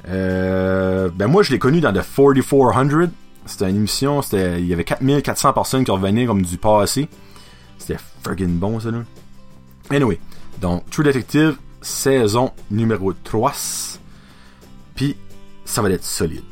Euh, 0.09 1.11
ben 1.13 1.27
moi 1.27 1.43
je 1.43 1.51
l'ai 1.51 1.59
connu 1.59 1.81
dans 1.81 1.93
The 1.93 2.03
4400. 2.03 3.11
C'était 3.49 3.71
une 3.71 3.77
émission, 3.77 4.21
c'était 4.21 4.61
il 4.61 4.67
y 4.67 4.75
avait 4.75 4.85
4400 4.85 5.55
personnes 5.55 5.85
qui 5.85 5.91
revenaient 5.91 6.27
comme 6.27 6.43
du 6.43 6.59
passé. 6.59 7.09
C'était 7.79 7.97
friggin' 8.23 8.59
bon 8.59 8.79
ça 8.79 8.91
là. 8.91 8.99
Anyway, 9.91 10.21
donc 10.61 10.89
True 10.91 11.05
Detective 11.05 11.57
saison 11.81 12.53
numéro 12.71 13.13
3. 13.13 13.53
Puis 14.95 15.17
ça 15.65 15.81
va 15.81 15.91
être 15.91 16.05
solide. 16.05 16.43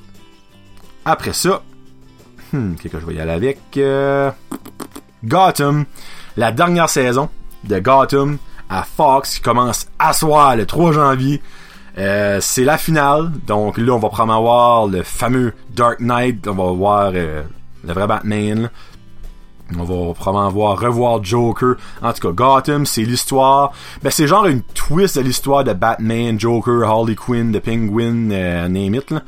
Après 1.04 1.34
ça, 1.34 1.62
hmm, 2.52 2.74
qu'est-ce 2.76 2.94
que 2.94 3.00
je 3.00 3.06
vais 3.06 3.14
y 3.14 3.20
aller 3.20 3.32
avec? 3.32 3.58
Euh, 3.76 4.30
Gotham, 5.22 5.84
la 6.36 6.50
dernière 6.50 6.88
saison 6.88 7.28
de 7.64 7.78
Gotham 7.78 8.38
à 8.70 8.84
Fox 8.84 9.36
qui 9.36 9.42
commence 9.42 9.86
à 9.98 10.12
soir 10.12 10.56
le 10.56 10.64
3 10.64 10.92
janvier. 10.92 11.42
Euh, 11.98 12.40
c'est 12.40 12.64
la 12.64 12.76
finale, 12.76 13.32
donc 13.46 13.78
là 13.78 13.92
on 13.92 13.98
va 13.98 14.08
probablement 14.08 14.42
voir 14.42 14.86
le 14.86 15.02
fameux 15.02 15.54
Dark 15.74 16.00
Knight, 16.00 16.46
on 16.46 16.54
va 16.54 16.72
voir 16.72 17.12
euh, 17.14 17.42
le 17.84 17.92
vrai 17.92 18.06
Batman. 18.06 18.70
On 19.76 19.82
va 19.82 20.14
probablement 20.14 20.50
voir 20.50 20.78
revoir 20.78 21.24
Joker. 21.24 21.74
En 22.00 22.12
tout 22.12 22.28
cas, 22.28 22.32
Gotham, 22.32 22.86
c'est 22.86 23.02
l'histoire. 23.02 23.72
Ben 24.02 24.10
c'est 24.10 24.28
genre 24.28 24.46
une 24.46 24.62
twist 24.62 25.16
de 25.16 25.22
l'histoire 25.22 25.64
de 25.64 25.72
Batman, 25.72 26.38
Joker, 26.38 26.88
Harley 26.88 27.16
Quinn, 27.16 27.50
The 27.50 27.58
Penguin, 27.58 28.30
euh, 28.30 28.68
name 28.68 28.94
it. 28.94 29.10
Là 29.10 29.22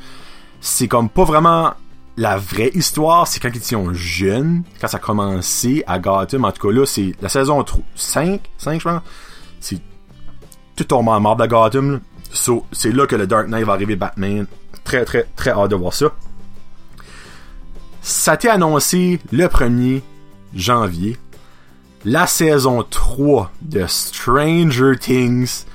c'est 0.61 0.87
comme 0.87 1.09
pas 1.09 1.23
vraiment 1.23 1.73
la 2.17 2.37
vraie 2.37 2.71
histoire, 2.73 3.27
c'est 3.27 3.39
quand 3.39 3.49
ils 3.53 3.57
étaient 3.57 3.93
jeunes, 3.93 4.63
quand 4.81 4.87
ça 4.87 4.97
a 4.97 4.99
commencé 4.99 5.83
à 5.87 5.99
Gotham. 5.99 6.43
En 6.43 6.51
tout 6.51 6.67
cas, 6.67 6.73
là, 6.73 6.85
c'est 6.85 7.13
la 7.21 7.29
saison 7.29 7.63
5, 7.95 8.41
5 8.57 8.79
je 8.79 8.83
pense. 8.83 9.01
C'est 9.61 9.79
tout 10.75 10.83
tombé 10.83 11.11
en 11.11 11.19
mort 11.21 11.37
de 11.37 11.45
Gotham. 11.45 12.01
So, 12.31 12.65
c'est 12.71 12.91
là 12.91 13.07
que 13.07 13.15
le 13.15 13.27
Dark 13.27 13.47
Knight 13.47 13.65
va 13.65 13.73
arriver 13.73 13.95
Batman. 13.95 14.45
Très, 14.83 15.05
très, 15.05 15.27
très 15.35 15.51
hâte 15.51 15.71
de 15.71 15.75
voir 15.75 15.93
ça. 15.93 16.07
Ça 18.01 18.31
a 18.31 18.35
été 18.35 18.49
annoncé 18.49 19.19
le 19.31 19.45
1er 19.45 20.01
janvier. 20.53 21.17
La 22.05 22.27
saison 22.27 22.83
3 22.83 23.51
de 23.61 23.85
Stranger 23.87 24.93
Things 24.99 25.65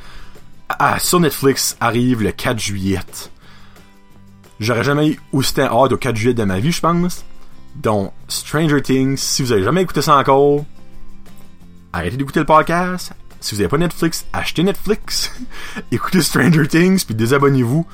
ah, 0.68 0.98
sur 0.98 1.20
Netflix 1.20 1.76
arrive 1.80 2.22
le 2.22 2.32
4 2.32 2.58
juillet. 2.58 3.00
J'aurais 4.60 4.84
jamais 4.84 5.08
eu 5.08 5.20
aussi 5.32 5.60
hâte 5.60 5.92
au 5.92 5.96
4 5.96 6.16
juillet 6.16 6.34
de 6.34 6.44
ma 6.44 6.60
vie, 6.60 6.72
je 6.72 6.80
pense. 6.80 7.24
Donc, 7.76 8.12
Stranger 8.28 8.80
Things, 8.80 9.16
si 9.16 9.42
vous 9.42 9.52
avez 9.52 9.62
jamais 9.62 9.82
écouté 9.82 10.00
ça 10.00 10.16
encore, 10.16 10.64
arrêtez 11.92 12.16
d'écouter 12.16 12.40
le 12.40 12.46
podcast. 12.46 13.12
Si 13.44 13.54
vous 13.54 13.58
n'avez 13.60 13.68
pas 13.68 13.76
Netflix, 13.76 14.24
achetez 14.32 14.62
Netflix. 14.62 15.30
écoutez 15.92 16.22
Stranger 16.22 16.66
Things, 16.66 17.04
puis 17.04 17.14
désabonnez-vous. 17.14 17.86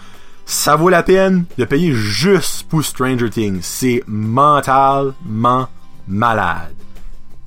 Ça 0.47 0.76
vaut 0.76 0.90
la 0.90 1.02
peine 1.02 1.45
de 1.59 1.64
payer 1.64 1.92
juste 1.92 2.69
pour 2.69 2.85
Stranger 2.85 3.28
Things. 3.30 3.59
C'est 3.61 4.04
mentalement 4.07 5.69
malade. 6.07 6.76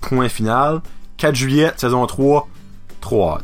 Point 0.01 0.27
final. 0.27 0.81
4 1.15 1.33
juillet, 1.33 1.71
saison 1.77 2.05
3, 2.05 2.49
3 2.99 3.41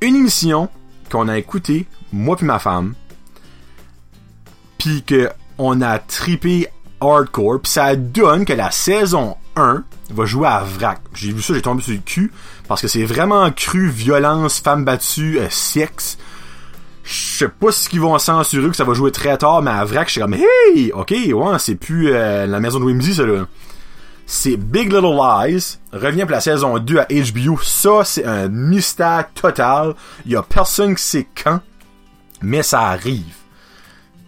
Une 0.00 0.14
émission 0.14 0.68
qu'on 1.10 1.26
a 1.26 1.36
écoutée, 1.36 1.84
moi 2.12 2.36
puis 2.36 2.46
ma 2.46 2.60
femme, 2.60 2.94
puis 4.78 5.02
que 5.02 5.28
on 5.58 5.80
a 5.80 5.98
tripé 5.98 6.68
hardcore, 7.00 7.58
puis 7.60 7.72
ça 7.72 7.96
donne 7.96 8.44
que 8.44 8.52
la 8.52 8.70
saison 8.70 9.36
1 9.56 9.82
va 10.10 10.24
jouer 10.24 10.48
à 10.48 10.60
vrac. 10.60 11.00
J'ai 11.14 11.32
vu 11.32 11.42
ça, 11.42 11.54
j'ai 11.54 11.62
tombé 11.62 11.82
sur 11.82 11.92
le 11.92 11.98
cul, 11.98 12.32
parce 12.66 12.80
que 12.80 12.88
c'est 12.88 13.04
vraiment 13.04 13.50
cru, 13.50 13.88
violence, 13.88 14.60
femme 14.60 14.84
battue, 14.84 15.38
euh, 15.38 15.48
sexe. 15.50 16.18
Je 17.04 17.38
sais 17.38 17.48
pas 17.48 17.72
ce 17.72 17.88
qu'ils 17.88 18.00
vont 18.00 18.18
censurer, 18.18 18.70
que 18.70 18.76
ça 18.76 18.84
va 18.84 18.94
jouer 18.94 19.12
très 19.12 19.36
tard, 19.38 19.62
mais 19.62 19.70
à 19.70 19.84
vrac, 19.84 20.08
je 20.08 20.12
suis 20.12 20.20
comme, 20.20 20.34
hey, 20.34 20.92
ok, 20.92 21.10
ouais, 21.10 21.58
c'est 21.58 21.76
plus 21.76 22.12
euh, 22.12 22.46
la 22.46 22.60
maison 22.60 22.80
de 22.80 22.84
Whimsy, 22.84 23.14
ça 23.14 23.24
là. 23.24 23.46
C'est 24.26 24.58
Big 24.58 24.92
Little 24.92 25.16
Lies, 25.16 25.78
revient 25.90 26.22
pour 26.22 26.32
la 26.32 26.42
saison 26.42 26.78
2 26.78 26.98
à 26.98 27.06
HBO. 27.06 27.58
Ça, 27.62 28.02
c'est 28.04 28.26
un 28.26 28.48
mystère 28.48 29.24
total. 29.34 29.94
Il 30.26 30.32
y 30.32 30.36
a 30.36 30.42
personne 30.42 30.94
qui 30.94 31.02
sait 31.02 31.26
quand, 31.34 31.60
mais 32.42 32.62
ça 32.62 32.82
arrive 32.82 33.38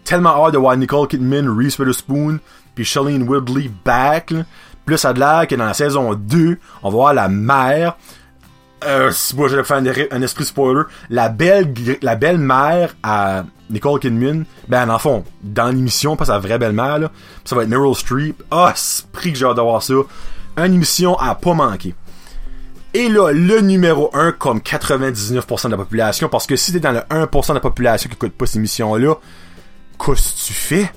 tellement 0.03 0.45
hâte 0.45 0.53
de 0.53 0.57
voir 0.57 0.75
Nicole 0.75 1.07
Kidman, 1.07 1.47
Reese 1.49 1.79
Witherspoon, 1.79 2.39
puis 2.75 2.83
Shailene 2.83 3.23
Woodley 3.23 3.71
back. 3.85 4.31
Là. 4.31 4.43
Plus 4.85 5.03
a 5.05 5.13
de 5.13 5.19
l'air 5.19 5.47
que 5.47 5.55
dans 5.55 5.65
la 5.65 5.73
saison 5.73 6.13
2, 6.13 6.57
on 6.83 6.89
va 6.89 6.91
voir 6.91 7.13
la 7.13 7.29
mère 7.29 7.97
euh, 8.83 9.11
moi 9.35 9.47
je 9.47 9.61
faire 9.61 9.77
un, 10.11 10.21
esprit 10.23 10.43
spoiler, 10.43 10.81
la 11.11 11.29
belle 11.29 11.71
la 12.01 12.15
belle 12.15 12.39
mère 12.39 12.95
à 13.03 13.43
Nicole 13.69 13.99
Kidman, 13.99 14.45
ben 14.67 14.89
en 14.89 14.97
fond, 14.97 15.23
dans 15.43 15.67
l'émission, 15.67 16.15
pas 16.15 16.25
sa 16.25 16.39
vraie 16.39 16.57
belle-mère 16.57 17.09
ça 17.45 17.55
va 17.55 17.63
être 17.63 17.69
Meryl 17.69 17.95
Streep. 17.95 18.41
Ah, 18.49 18.73
oh, 18.75 19.03
prix 19.11 19.31
que 19.31 19.37
j'ai 19.37 19.45
hâte 19.45 19.57
de 19.57 19.61
voir 19.61 19.83
ça. 19.83 19.93
Une 20.57 20.73
émission 20.73 21.17
à 21.17 21.35
pas 21.35 21.53
manquer. 21.53 21.95
Et 22.93 23.07
là, 23.07 23.31
le 23.31 23.61
numéro 23.61 24.09
1 24.13 24.33
comme 24.33 24.59
99% 24.59 25.65
de 25.65 25.71
la 25.71 25.77
population, 25.77 26.27
parce 26.27 26.45
que 26.45 26.57
si 26.57 26.73
t'es 26.73 26.81
dans 26.81 26.91
le 26.91 26.99
1% 26.99 27.49
de 27.49 27.53
la 27.53 27.59
population 27.61 28.09
qui 28.09 28.15
écoute 28.15 28.33
pas 28.33 28.45
cette 28.45 28.57
émission-là, 28.57 29.15
qu'est-ce 29.97 30.33
que 30.33 30.47
tu 30.47 30.53
fais? 30.53 30.91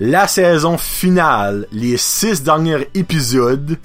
La 0.00 0.26
saison 0.26 0.76
finale, 0.76 1.68
les 1.70 1.96
6 1.96 2.42
derniers 2.42 2.88
épisodes, 2.94 3.78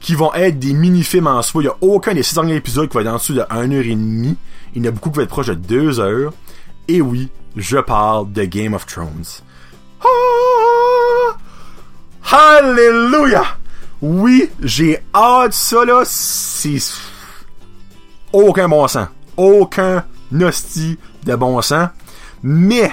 qui 0.00 0.14
vont 0.14 0.34
être 0.34 0.58
des 0.58 0.74
mini-films 0.74 1.28
en 1.28 1.40
soi. 1.42 1.62
Il 1.62 1.66
n'y 1.66 1.70
a 1.70 1.76
aucun 1.80 2.12
des 2.12 2.22
6 2.22 2.34
derniers 2.34 2.56
épisodes 2.56 2.88
qui 2.88 2.96
va 2.96 3.02
être 3.02 3.08
en 3.08 3.16
dessous 3.16 3.34
de 3.34 3.40
1h30. 3.40 4.36
Il 4.74 4.84
y 4.84 4.86
en 4.86 4.88
a 4.88 4.92
beaucoup 4.92 5.10
qui 5.10 5.16
vont 5.16 5.22
être 5.22 5.30
proches 5.30 5.46
de 5.46 5.54
2 5.54 6.00
heures. 6.00 6.32
Et 6.88 7.00
oui, 7.00 7.30
je 7.56 7.78
parle 7.78 8.32
de 8.32 8.44
Game 8.44 8.74
of 8.74 8.84
Thrones. 8.86 9.24
Ah! 10.02 11.36
Hallelujah! 12.30 13.56
Oui, 14.02 14.50
j'ai 14.60 14.98
hâte 15.14 15.52
ça 15.52 15.84
là, 15.84 16.02
c'est 16.04 16.78
aucun 18.32 18.68
bon 18.68 18.88
sens. 18.88 19.06
Aucun 19.36 20.04
nosti 20.32 20.98
de 21.24 21.36
bon 21.36 21.62
sens. 21.62 21.88
Mais, 22.42 22.90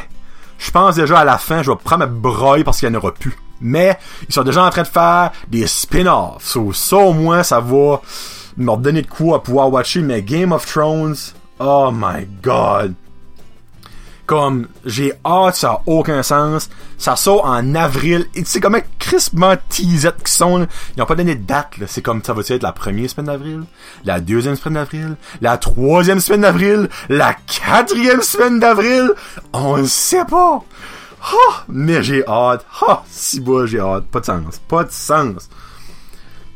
je 0.59 0.71
pense 0.71 0.95
déjà 0.95 1.19
à 1.19 1.25
la 1.25 1.37
fin, 1.37 1.63
je 1.63 1.71
vais 1.71 1.77
prendre 1.77 2.05
ma 2.05 2.05
broye 2.05 2.63
parce 2.63 2.79
qu'il 2.79 2.89
n'y 2.89 2.95
en 2.95 2.99
aura 2.99 3.13
plus. 3.13 3.35
Mais, 3.61 3.97
ils 4.27 4.33
sont 4.33 4.43
déjà 4.43 4.63
en 4.63 4.69
train 4.69 4.83
de 4.83 4.87
faire 4.87 5.31
des 5.47 5.67
spin-offs. 5.67 6.43
So, 6.43 6.71
ça 6.73 6.97
au 6.97 7.13
moins, 7.13 7.43
ça 7.43 7.59
va 7.59 8.01
me 8.57 8.75
donner 8.77 9.01
de 9.01 9.07
quoi 9.07 9.37
à 9.37 9.39
pouvoir 9.39 9.71
watcher. 9.71 10.01
Mais 10.01 10.21
Game 10.21 10.51
of 10.51 10.65
Thrones, 10.65 11.15
oh 11.59 11.89
my 11.91 12.27
god. 12.43 12.93
Comme, 14.29 14.67
j'ai 14.85 15.11
hâte, 15.25 15.55
ça 15.55 15.71
a 15.71 15.81
aucun 15.87 16.21
sens. 16.21 16.69
Ça 16.99 17.15
sort 17.15 17.45
en 17.45 17.73
avril. 17.73 18.27
Et 18.35 18.43
tu 18.43 18.45
sais 18.45 18.59
comment 18.59 18.77
crispement 18.99 19.55
teased 19.69 20.13
qui 20.23 20.31
sont, 20.31 20.67
Ils 20.95 21.01
ont 21.01 21.07
pas 21.07 21.15
donné 21.15 21.33
de 21.33 21.43
date, 21.43 21.73
C'est 21.87 22.03
comme, 22.03 22.23
ça 22.23 22.33
va 22.33 22.43
être 22.47 22.61
la 22.61 22.71
première 22.71 23.09
semaine 23.09 23.25
d'avril? 23.25 23.63
La 24.05 24.19
deuxième 24.19 24.55
semaine 24.55 24.75
d'avril? 24.75 25.15
La 25.41 25.57
troisième 25.57 26.19
semaine 26.19 26.41
d'avril? 26.41 26.89
La 27.09 27.33
quatrième 27.33 28.21
semaine 28.21 28.59
d'avril? 28.59 29.13
On 29.51 29.77
ne 29.77 29.85
sait 29.85 30.25
pas! 30.25 30.63
Mais 31.67 32.03
j'ai 32.03 32.23
hâte. 32.27 32.63
Oh, 32.87 32.97
si 33.09 33.39
bas, 33.39 33.65
j'ai 33.65 33.79
hâte. 33.79 34.03
Pas 34.11 34.19
de 34.19 34.25
sens. 34.25 34.61
Pas 34.67 34.83
de 34.83 34.91
sens. 34.91 35.49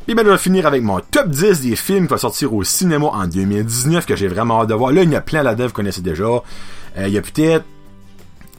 Et 0.07 0.13
ben, 0.13 0.23
je 0.23 0.29
vais 0.29 0.37
finir 0.37 0.67
avec 0.67 0.83
mon 0.83 0.99
top 0.99 1.29
10 1.29 1.61
des 1.61 1.75
films 1.75 2.05
qui 2.05 2.11
vont 2.11 2.17
sortir 2.17 2.53
au 2.53 2.63
cinéma 2.63 3.07
en 3.07 3.25
2019 3.25 4.05
que 4.05 4.15
j'ai 4.15 4.27
vraiment 4.27 4.61
hâte 4.61 4.69
de 4.69 4.75
voir. 4.75 4.91
Là, 4.91 5.01
il 5.01 5.09
y 5.09 5.15
a 5.15 5.21
plein 5.21 5.41
là-dedans, 5.41 5.65
vous 5.65 5.73
connaissez 5.73 6.01
déjà. 6.01 6.25
Euh, 6.97 7.07
il 7.07 7.13
y 7.13 7.17
a 7.17 7.21
peut-être 7.21 7.65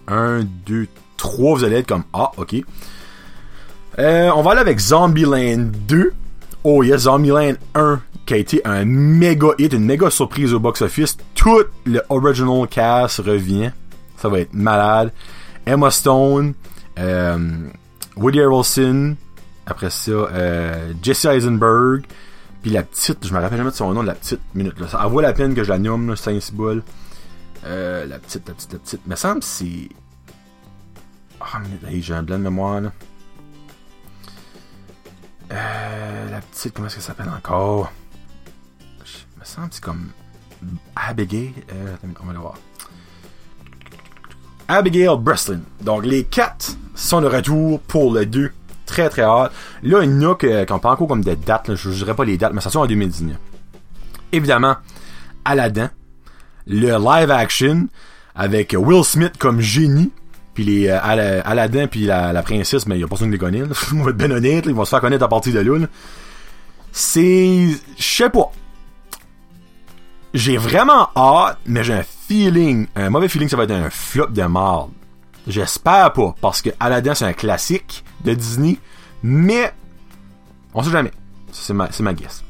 un, 0.08 0.44
deux, 0.66 0.88
trois, 1.16 1.56
vous 1.56 1.64
allez 1.64 1.76
être 1.76 1.88
comme 1.88 2.04
Ah, 2.12 2.32
ok. 2.36 2.56
Euh, 3.98 4.30
on 4.34 4.42
va 4.42 4.52
aller 4.52 4.60
avec 4.60 4.78
Zombieland 4.78 5.70
2. 5.88 6.12
Oh 6.64 6.82
yes, 6.82 7.02
Zombieland 7.02 7.54
1 7.74 8.00
qui 8.26 8.34
a 8.34 8.36
été 8.38 8.62
un 8.64 8.84
méga 8.86 9.48
hit, 9.58 9.72
une 9.74 9.84
méga 9.84 10.10
surprise 10.10 10.54
au 10.54 10.60
box-office. 10.60 11.16
Tout 11.34 11.64
le 11.84 12.02
original 12.08 12.66
cast 12.68 13.18
revient. 13.18 13.70
Ça 14.16 14.28
va 14.28 14.40
être 14.40 14.54
malade. 14.54 15.12
Emma 15.66 15.90
Stone, 15.90 16.54
euh, 16.98 17.38
Woody 18.16 18.40
Harrelson, 18.40 19.16
après 19.66 19.90
ça, 19.90 20.12
Jesse 21.02 21.24
Eisenberg, 21.26 22.04
puis 22.62 22.70
la 22.70 22.82
petite, 22.82 23.26
je 23.26 23.32
me 23.32 23.40
rappelle 23.40 23.58
jamais 23.58 23.70
de 23.70 23.74
son 23.74 23.92
nom, 23.92 24.02
la 24.02 24.14
petite 24.14 24.40
minute. 24.54 24.78
Là. 24.80 24.88
Ça 24.88 25.06
vaut 25.06 25.20
la 25.20 25.34
peine 25.34 25.54
que 25.54 25.62
je 25.64 25.68
la 25.68 25.78
nomme, 25.78 26.16
saint 26.16 26.38
euh, 27.64 28.06
la 28.06 28.18
petite, 28.18 28.46
la 28.48 28.54
petite, 28.54 28.72
la 28.72 28.78
petite. 28.78 29.06
Me 29.06 29.16
semble 29.16 29.42
c'est. 29.42 29.88
Ah, 31.40 31.60
oh, 31.62 31.88
j'ai 32.00 32.14
un 32.14 32.22
blanc 32.22 32.38
de 32.38 32.44
mémoire 32.44 32.80
là. 32.80 32.92
Euh, 35.52 36.30
la 36.30 36.40
petite, 36.40 36.74
comment 36.74 36.86
est-ce 36.86 36.96
qu'elle 36.96 37.04
s'appelle 37.04 37.28
encore? 37.28 37.92
me 39.38 39.44
semble 39.44 39.68
c'est 39.70 39.82
comme 39.82 40.08
Abigail. 40.96 41.54
Euh, 41.72 41.96
on 42.22 42.26
va 42.26 42.32
le 42.32 42.38
voir. 42.38 42.54
Abigail 44.68 45.16
Breslin. 45.18 45.60
Donc 45.82 46.04
les 46.04 46.24
quatre 46.24 46.76
sont 46.94 47.20
de 47.20 47.26
retour 47.26 47.80
pour 47.80 48.12
le 48.12 48.26
2. 48.26 48.52
Très 48.86 49.08
très 49.08 49.22
hâte. 49.22 49.52
Là, 49.82 50.02
il 50.02 50.10
y 50.10 50.26
en 50.26 50.32
a 50.32 50.34
qui 50.34 50.46
n'ont 50.46 50.78
pas 50.78 50.90
encore 50.90 51.08
comme 51.08 51.24
des 51.24 51.36
dates. 51.36 51.74
je 51.74 51.88
ne 51.88 51.94
dirais 51.94 52.14
pas 52.14 52.24
les 52.24 52.36
dates, 52.36 52.52
mais 52.52 52.60
ça 52.60 52.70
sort 52.70 52.82
en 52.82 52.86
2019. 52.86 53.36
Évidemment, 54.32 54.76
Aladdin 55.44 55.90
le 56.66 56.98
live 56.98 57.30
action 57.30 57.88
avec 58.34 58.74
Will 58.78 59.04
Smith 59.04 59.34
comme 59.38 59.60
génie 59.60 60.10
puis 60.54 60.64
les 60.64 60.88
euh, 60.88 61.42
Aladdin 61.44 61.86
puis 61.86 62.06
la, 62.06 62.42
princesse 62.42 62.86
mais 62.86 62.96
il 62.96 63.00
y 63.00 63.04
a 63.04 63.06
pas 63.06 63.16
besoin 63.16 63.28
de 63.28 63.32
les 63.32 63.38
connaître 63.38 63.92
on 63.94 64.02
va 64.02 64.10
être 64.10 64.16
bien 64.16 64.30
honnête 64.30 64.64
ils 64.66 64.74
vont 64.74 64.84
se 64.84 64.90
faire 64.90 65.00
connaître 65.00 65.24
à 65.24 65.28
partir 65.28 65.52
de 65.52 65.60
là, 65.60 65.86
c'est 66.92 67.68
je 67.98 68.02
sais 68.02 68.30
pas. 68.30 68.52
J'ai 70.32 70.56
vraiment 70.56 71.08
hâte 71.16 71.58
mais 71.66 71.82
j'ai 71.82 71.94
un 71.94 72.04
feeling 72.04 72.86
un 72.94 73.10
mauvais 73.10 73.28
feeling 73.28 73.48
ça 73.48 73.56
va 73.56 73.64
être 73.64 73.72
un 73.72 73.90
flop 73.90 74.28
de 74.28 74.42
marde. 74.42 74.90
J'espère 75.46 76.12
pas 76.12 76.34
parce 76.40 76.62
que 76.62 76.70
Aladdin 76.80 77.14
c'est 77.14 77.26
un 77.26 77.32
classique 77.32 78.04
de 78.24 78.34
Disney 78.34 78.78
mais 79.22 79.72
on 80.72 80.82
sait 80.82 80.90
jamais. 80.90 81.12
C'est 81.52 81.74
ma, 81.74 81.88
ma 82.00 82.14
guess 82.14 82.43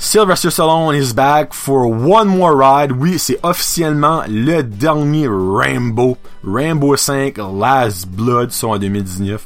Sylvester 0.00 0.48
Stallone 0.50 0.96
is 0.96 1.12
back 1.12 1.52
for 1.52 1.88
one 1.88 2.28
more 2.28 2.54
ride. 2.54 2.92
Oui, 2.92 3.18
c'est 3.18 3.40
officiellement 3.42 4.22
le 4.28 4.62
dernier 4.62 5.26
Rambo. 5.26 6.16
Rambo 6.44 6.96
5 6.96 7.36
Last 7.36 8.06
Blood 8.08 8.52
sont 8.52 8.68
en 8.68 8.78
2019. 8.78 9.44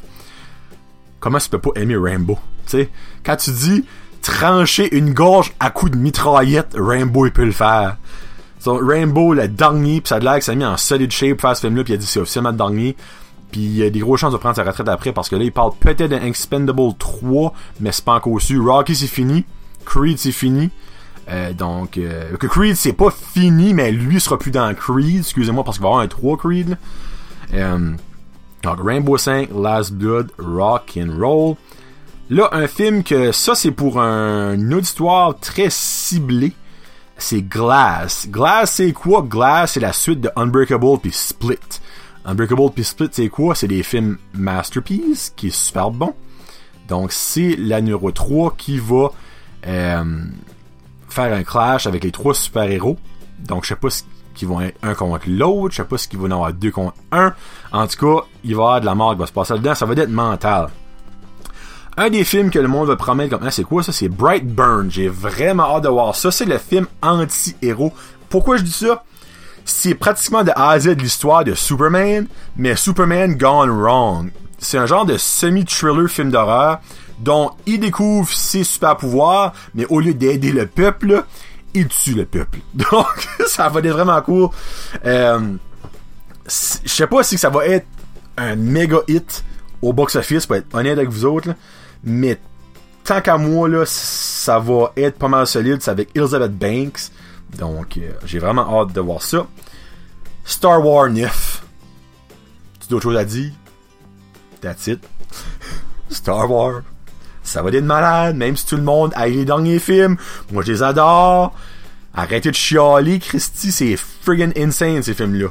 Comment 1.21 1.39
tu 1.39 1.49
peux 1.49 1.59
pas 1.59 1.71
aimer 1.77 1.97
Rambo? 1.97 2.39
Sais, 2.67 2.91
quand 3.25 3.37
tu 3.37 3.51
dis 3.51 3.87
trancher 4.21 4.95
une 4.95 5.15
gorge 5.15 5.55
à 5.59 5.71
coups 5.71 5.93
de 5.93 5.97
mitraillette, 5.97 6.77
Rambo 6.79 7.25
il 7.25 7.33
peut 7.33 7.47
le 7.47 7.53
faire. 7.53 7.97
So, 8.61 8.79
Rambo, 8.79 9.33
le 9.33 9.49
dernier, 9.49 10.03
pis 10.03 10.09
ça 10.11 10.17
a 10.17 10.19
l'air 10.21 10.35
que 10.39 10.45
ça 10.45 10.53
a 10.53 10.55
mis 10.55 10.67
en 10.67 10.77
solid 10.77 11.11
shape 11.11 11.39
pour 11.39 11.49
faire 11.49 11.57
ce 11.57 11.63
film-là, 11.63 11.83
pis 11.83 11.93
il 11.93 11.95
a 11.95 11.99
dit 11.99 12.07
c'est 12.07 12.21
officiellement 12.21 12.51
le 12.51 12.59
dernier. 12.59 12.95
Puis 13.51 13.63
il 13.63 13.77
y 13.79 13.83
a 13.83 13.89
des 13.89 14.01
grosses 14.01 14.21
chances 14.21 14.35
de 14.35 14.39
prendre 14.39 14.57
sa 14.57 14.65
retraite 14.65 14.89
après 14.89 15.13
parce 15.13 15.31
que 15.31 15.37
là, 15.37 15.45
il 15.45 15.53
parle 15.53 15.73
peut-être 15.81 16.11
d'un 16.11 16.21
Expendable 16.21 16.95
3, 16.99 17.55
mais 17.81 17.91
c'est 17.91 18.05
pas 18.05 18.17
encore 18.17 18.39
su. 18.39 18.61
Rocky, 18.61 18.95
c'est 18.95 19.07
fini. 19.07 19.47
Creed 19.85 20.19
c'est 20.19 20.33
fini. 20.33 20.71
Euh, 21.29 21.53
donc, 21.53 21.99
euh, 21.99 22.37
que 22.37 22.47
Creed 22.47 22.77
c'est 22.77 22.93
pas 22.93 23.11
fini, 23.11 23.75
mais 23.75 23.93
lui 23.93 24.21
sera 24.21 24.39
plus 24.39 24.51
dans 24.51 24.75
Creed, 24.75 25.21
excusez-moi, 25.21 25.65
parce 25.65 25.79
qu'il 25.79 25.85
va 25.85 25.91
y 25.91 25.93
avoir 25.93 26.05
un 26.05 26.09
3 26.09 26.37
Creed. 26.37 26.77
Euh, 27.55 27.93
donc, 28.63 28.79
Rainbow 28.83 29.17
5, 29.17 29.51
Last 29.55 29.93
Blood, 29.93 30.33
Rock 30.39 30.99
and 30.99 31.17
Roll. 31.19 31.57
Là, 32.31 32.49
un 32.53 32.67
film 32.67 33.03
que 33.03 33.31
ça 33.31 33.55
c'est 33.55 33.73
pour 33.73 34.01
un, 34.01 34.73
auditoire 34.73 35.39
très 35.39 35.69
ciblé. 35.71 36.53
C'est 37.19 37.43
Glass. 37.43 38.27
Glass 38.31 38.73
c'est 38.73 38.93
quoi? 38.93 39.23
Glass 39.23 39.73
c'est 39.73 39.81
la 39.81 39.93
suite 39.93 40.23
de 40.23 40.31
Unbreakable 40.35 40.99
puis 41.01 41.13
Split. 41.13 41.59
Unbreakable 42.25 42.71
puis 42.75 42.85
Split 42.85 43.11
c'est 43.13 43.29
quoi? 43.29 43.55
C'est 43.55 43.69
des 43.69 43.83
films 43.83 44.17
masterpiece 44.33 45.33
qui 45.37 45.49
est 45.49 45.55
super 45.55 45.91
bon. 45.91 46.15
Donc 46.89 47.13
c'est 47.13 47.55
la 47.57 47.81
numéro 47.81 48.11
3 48.11 48.55
qui 48.57 48.79
va 48.79 49.11
faire 49.63 51.33
un 51.33 51.43
clash 51.45 51.87
avec 51.87 52.05
les 52.05 52.11
trois 52.11 52.35
super-héros. 52.35 52.99
Donc, 53.39 53.65
je 53.65 53.69
sais 53.69 53.77
pas 53.77 53.91
ce 53.91 54.03
qu'ils 54.35 54.49
vont 54.49 54.61
être 54.61 54.79
un 54.83 54.95
contre 54.95 55.25
l'autre, 55.29 55.73
je 55.73 55.77
sais 55.77 55.85
pas 55.85 55.99
ce 55.99 56.09
qu'ils 56.09 56.19
vont 56.19 56.27
en 56.27 56.33
avoir 56.33 56.53
deux 56.53 56.71
contre 56.71 56.95
un. 57.11 57.35
En 57.73 57.87
tout 57.87 57.99
cas, 57.99 58.27
il 58.45 58.55
va 58.55 58.63
y 58.63 58.65
avoir 58.65 58.81
de 58.81 58.87
la 58.87 58.95
mort 58.95 59.13
qui 59.13 59.19
va 59.19 59.27
se 59.27 59.33
passer 59.33 59.55
dedans, 59.55 59.75
ça 59.75 59.87
va 59.87 59.95
être 59.95 60.09
mental. 60.09 60.69
Un 61.97 62.09
des 62.09 62.25
films 62.25 62.51
que 62.51 62.59
le 62.59 62.69
monde 62.69 62.89
va 62.89 62.97
promettre 62.97 63.37
comme 63.37 63.47
ah, 63.47 63.51
c'est 63.51 63.65
quoi 63.65 63.83
ça? 63.83 63.93
C'est 63.93 64.09
Brightburn. 64.09 64.91
J'ai 64.91 65.09
vraiment 65.09 65.77
hâte 65.77 65.85
de 65.85 65.91
voir 65.91 66.17
ça. 66.17 66.31
C'est 66.31 66.47
le 66.47 66.57
film 66.57 66.87
anti-héros. 67.03 67.93
Pourquoi 68.31 68.57
je 68.57 68.63
dis 68.63 68.73
ça? 68.73 69.05
C'est 69.67 69.95
pratiquement 69.95 70.43
de 70.43 70.53
A 70.57 70.71
à 70.71 70.81
Z 70.81 70.97
l'histoire 70.97 71.45
de 71.45 71.53
Superman, 71.55 72.27
mais 72.57 72.77
Superman 72.77 73.37
gone 73.37 73.71
wrong. 73.71 74.31
C'est 74.59 74.79
un 74.79 74.87
genre 74.87 75.05
de 75.05 75.19
semi-thriller 75.19 76.09
film 76.09 76.31
d'horreur 76.31 76.81
dont 77.23 77.53
il 77.67 77.79
découvre 77.79 78.29
ses 78.33 78.65
super 78.65 78.97
pouvoirs, 78.97 79.53
mais 79.75 79.87
au 79.87 80.01
lieu 80.01 80.13
d'aider 80.13 80.51
le 80.51 80.67
peuple, 80.67 81.25
il 81.73 81.87
tue 81.87 82.15
le 82.15 82.27
peuple. 82.27 82.59
Donc, 82.75 83.29
ça 83.47 83.69
va 83.69 83.81
être 83.81 83.89
vraiment 83.89 84.21
cool. 84.23 84.49
Euh, 85.05 85.55
je 86.47 86.89
sais 86.89 87.07
pas 87.07 87.23
si 87.23 87.39
ça 87.39 87.49
va 87.49 87.67
être 87.67 87.87
un 88.37 88.57
méga 88.57 88.99
hit 89.07 89.45
au 89.81 89.93
box-office, 89.93 90.47
pour 90.47 90.57
être 90.57 90.75
honnête 90.75 90.99
avec 90.99 91.11
vous 91.11 91.25
autres, 91.25 91.51
mais 92.03 92.39
tant 93.05 93.21
qu'à 93.21 93.37
moi, 93.37 93.69
là, 93.69 93.85
ça 93.87 94.59
va 94.59 94.93
être 94.97 95.19
pas 95.19 95.29
mal 95.29 95.47
solide. 95.47 95.79
C'est 95.81 95.91
avec 95.91 96.11
Elizabeth 96.15 96.57
Banks. 96.57 97.11
Donc, 97.57 97.99
euh, 97.99 98.13
j'ai 98.25 98.39
vraiment 98.39 98.81
hâte 98.81 98.93
de 98.93 99.01
voir 99.01 99.23
ça. 99.23 99.47
Star 100.45 100.85
Wars 100.85 101.11
9. 101.11 101.63
Tu 102.81 102.89
d'autres 102.89 103.03
choses 103.03 103.17
à 103.17 103.25
dire? 103.25 103.53
That's 104.61 104.87
it. 104.89 105.01
Star 106.11 106.51
Wars 106.51 106.83
Ça 107.43 107.63
va 107.63 107.71
être 107.71 107.85
malade, 107.85 108.37
même 108.37 108.57
si 108.57 108.67
tout 108.67 108.77
le 108.77 108.83
monde 108.83 109.13
a 109.15 109.27
les 109.27 109.45
derniers 109.45 109.79
films. 109.79 110.17
Moi, 110.53 110.63
je 110.65 110.73
les 110.73 110.83
adore. 110.83 111.55
Arrêtez 112.15 112.51
de 112.51 112.57
chialer, 112.57 113.19
Christy, 113.19 113.73
c'est 113.73 113.97
friggin' 113.97 114.53
insane, 114.57 115.03
ces 115.03 115.15
films-là. 115.15 115.49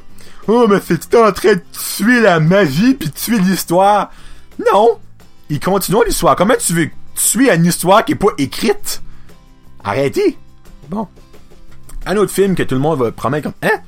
Oh, 0.47 0.67
mais 0.69 0.77
c'est 0.85 1.15
en 1.15 1.31
train 1.31 1.55
de 1.55 1.61
tuer 1.71 2.21
la 2.21 2.39
magie 2.39 2.93
puis 2.93 3.09
tuer 3.09 3.39
l'histoire. 3.39 4.11
Non! 4.71 4.99
Il 5.49 5.59
continue 5.59 6.05
l'histoire. 6.05 6.35
Comment 6.35 6.55
tu 6.57 6.73
veux 6.73 6.89
tuer 7.15 7.53
une 7.53 7.65
histoire 7.65 8.05
qui 8.05 8.13
est 8.13 8.15
pas 8.15 8.31
écrite? 8.37 9.01
Arrêtez! 9.83 10.37
Bon. 10.89 11.07
Un 12.05 12.17
autre 12.17 12.31
film 12.31 12.55
que 12.55 12.63
tout 12.63 12.75
le 12.75 12.81
monde 12.81 12.99
va 12.99 13.11
promettre 13.11 13.51
comme, 13.51 13.69
hein? 13.69 13.79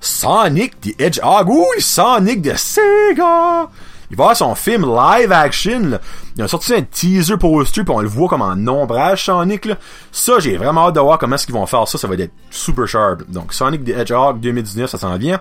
Sonic 0.00 0.80
the 0.80 1.00
Hedgehog. 1.00 1.48
Oui, 1.48 1.80
Sonic 1.80 2.42
de 2.42 2.54
Sega. 2.54 3.68
Il 4.10 4.16
va 4.16 4.24
avoir 4.24 4.36
son 4.36 4.54
film 4.54 4.82
live 4.82 5.32
action. 5.32 5.80
Là. 5.80 6.00
Il 6.36 6.42
a 6.42 6.48
sorti 6.48 6.74
un 6.74 6.82
teaser 6.82 7.36
poster 7.36 7.84
puis 7.84 7.94
on 7.94 8.00
le 8.00 8.08
voit 8.08 8.28
comme 8.28 8.42
en 8.42 8.52
ombrage 8.68 9.24
Sonic. 9.24 9.64
Là. 9.64 9.76
Ça, 10.12 10.38
j'ai 10.38 10.56
vraiment 10.56 10.88
hâte 10.88 10.94
de 10.94 11.00
voir 11.00 11.18
comment 11.18 11.34
est-ce 11.34 11.46
qu'ils 11.46 11.54
vont 11.54 11.66
faire 11.66 11.86
ça. 11.88 11.98
Ça 11.98 12.06
va 12.08 12.14
être 12.14 12.32
super 12.50 12.86
sharp. 12.86 13.22
Donc 13.28 13.52
Sonic 13.52 13.84
the 13.84 13.90
Hedgehog 13.90 14.40
2019, 14.40 14.90
ça 14.90 14.98
s'en 14.98 15.16
vient. 15.16 15.40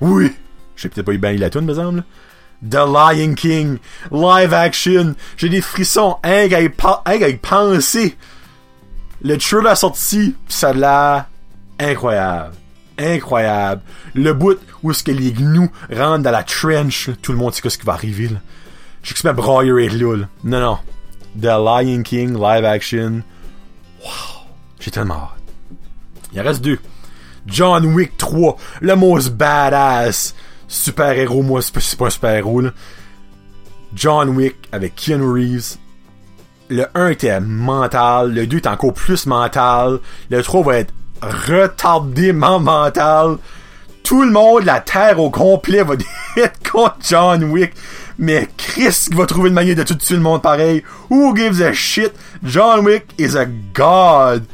Oui. 0.00 0.32
J'ai 0.76 0.88
peut-être 0.88 1.06
pas 1.06 1.12
eu 1.12 1.18
bien 1.18 1.32
la 1.32 1.50
tune, 1.50 1.62
me 1.62 1.74
semble. 1.74 2.04
The 2.62 2.74
Lion 2.74 3.34
King, 3.34 3.78
live 4.12 4.52
action. 4.52 5.14
J'ai 5.36 5.48
des 5.48 5.62
frissons. 5.62 6.16
Hein, 6.22 6.46
y 6.46 7.34
penser. 7.36 8.16
Le 9.22 9.36
trailer 9.36 9.72
a 9.72 9.76
sorti, 9.76 10.34
pis 10.46 10.54
ça 10.54 10.70
a 10.70 10.72
l'air 10.72 11.24
incroyable. 11.78 12.54
Incroyable. 13.00 13.82
Le 14.14 14.32
bout 14.34 14.58
où 14.82 14.90
est-ce 14.90 15.02
que 15.02 15.10
les 15.10 15.32
gnous 15.32 15.70
rentrent 15.90 16.22
dans 16.22 16.30
la 16.30 16.42
trench, 16.42 17.10
tout 17.22 17.32
le 17.32 17.38
monde 17.38 17.54
sait 17.54 17.68
ce 17.68 17.78
qui 17.78 17.86
va 17.86 17.94
arriver, 17.94 18.28
là. 18.28 18.38
J'ai 19.02 19.14
que 19.14 19.32
brailler 19.32 19.86
être 19.86 19.94
là, 19.94 20.16
là. 20.16 20.28
Non, 20.44 20.60
non. 20.60 20.78
The 21.40 21.44
Lion 21.46 22.02
King, 22.02 22.34
live 22.34 22.64
action. 22.64 23.22
Wow. 24.02 24.44
J'ai 24.78 24.90
tellement 24.90 25.14
hâte. 25.14 25.78
Il 26.32 26.40
en 26.40 26.44
reste 26.44 26.62
deux. 26.62 26.78
John 27.46 27.86
Wick 27.86 28.16
3, 28.18 28.56
le 28.82 28.96
most 28.96 29.30
badass 29.30 30.34
super-héros, 30.68 31.42
moi, 31.42 31.62
c'est 31.62 31.96
pas 31.96 32.06
un 32.06 32.10
super-héros, 32.10 32.60
là. 32.60 32.70
John 33.94 34.28
Wick 34.30 34.56
avec 34.70 34.94
Keanu 34.94 35.32
Reeves. 35.32 35.76
Le 36.68 36.86
1 36.94 37.08
était 37.08 37.40
mental, 37.40 38.32
le 38.32 38.46
2 38.46 38.58
est 38.58 38.66
encore 38.68 38.94
plus 38.94 39.26
mental, 39.26 39.98
le 40.30 40.42
3 40.42 40.62
va 40.62 40.76
être 40.76 40.94
retardément 41.22 42.60
mental. 42.60 43.38
Tout 44.02 44.22
le 44.22 44.30
monde, 44.30 44.64
la 44.64 44.80
Terre 44.80 45.20
au 45.20 45.30
complet 45.30 45.82
va 45.82 45.94
être 46.36 46.70
contre 46.70 46.96
John 47.08 47.44
Wick. 47.44 47.72
Mais 48.18 48.48
Chris 48.56 49.08
va 49.12 49.26
trouver 49.26 49.48
une 49.48 49.54
manière 49.54 49.76
de 49.76 49.82
tout 49.82 49.94
tuer 49.94 50.16
le 50.16 50.20
monde 50.20 50.42
pareil. 50.42 50.82
Who 51.10 51.34
gives 51.34 51.62
a 51.62 51.72
shit? 51.72 52.12
John 52.42 52.84
Wick 52.84 53.06
is 53.18 53.36
a 53.36 53.46
god. 53.46 54.44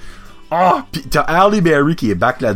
Ah, 0.51 0.85
pis 0.93 1.03
t'as 1.09 1.23
Halle 1.23 1.61
Berry 1.61 1.97
qui 1.97 2.11
est 2.11 2.15
back 2.15 2.41
là, 2.41 2.55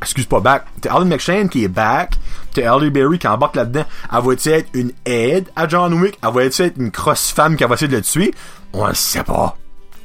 excuse 0.00 0.26
pas 0.26 0.38
back, 0.38 0.66
t'as 0.80 0.94
Alan 0.94 1.04
McShane 1.04 1.48
qui 1.48 1.64
est 1.64 1.68
back, 1.68 2.14
t'as 2.54 2.72
Halle 2.72 2.90
Berry 2.90 3.18
qui 3.18 3.26
embarque 3.26 3.56
là-dedans. 3.56 3.84
Elle 4.12 4.22
va 4.22 4.32
être 4.32 4.68
une 4.72 4.92
aide 5.04 5.48
à 5.56 5.66
John 5.66 5.94
Wick? 5.94 6.16
Elle 6.22 6.32
va 6.32 6.44
être 6.44 6.72
une 6.76 6.92
crosse 6.92 7.32
femme 7.32 7.56
qui 7.56 7.64
va 7.64 7.74
essayer 7.74 7.88
de 7.88 7.96
le 7.96 8.02
tuer? 8.02 8.32
On 8.72 8.86
le 8.86 8.94
sait 8.94 9.24
pas. 9.24 9.56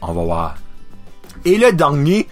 On 0.02 0.12
va 0.12 0.24
voir. 0.24 0.56
Et 1.46 1.58
le 1.58 1.72
dernier, 1.72 2.28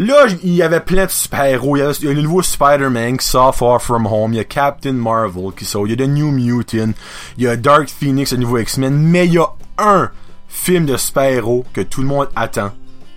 là, 0.00 0.26
il 0.42 0.54
y 0.54 0.62
avait 0.62 0.80
plein 0.80 1.06
de 1.06 1.10
super-héros. 1.10 1.76
Il, 1.76 1.80
y 1.80 2.08
a 2.08 2.12
le 2.12 2.22
nouveau 2.22 2.42
Spider-Man 2.42 3.18
qui 3.18 3.26
sort 3.26 3.54
Far 3.54 3.80
From 3.82 4.06
Home. 4.06 4.32
Il 4.32 4.36
y 4.36 4.40
a 4.40 4.44
Captain 4.44 4.94
Marvel 4.94 5.52
qui 5.56 5.64
sort. 5.64 5.86
Il 5.86 5.90
y 5.90 5.92
a 5.92 6.04
The 6.04 6.08
New 6.08 6.30
Mutant. 6.30 6.92
Il 7.36 7.44
y 7.44 7.46
a 7.46 7.56
Dark 7.56 7.88
Phoenix, 7.88 8.32
le 8.32 8.38
nouveau 8.38 8.58
X-Men. 8.58 8.96
Mais 8.96 9.26
il 9.26 9.34
y 9.34 9.38
a 9.38 9.48
un 9.78 10.10
film 10.48 10.86
de 10.86 10.96
super-héros 10.96 11.64
que 11.72 11.82
tout 11.82 12.00
le 12.00 12.08
monde 12.08 12.28
attend 12.34 12.72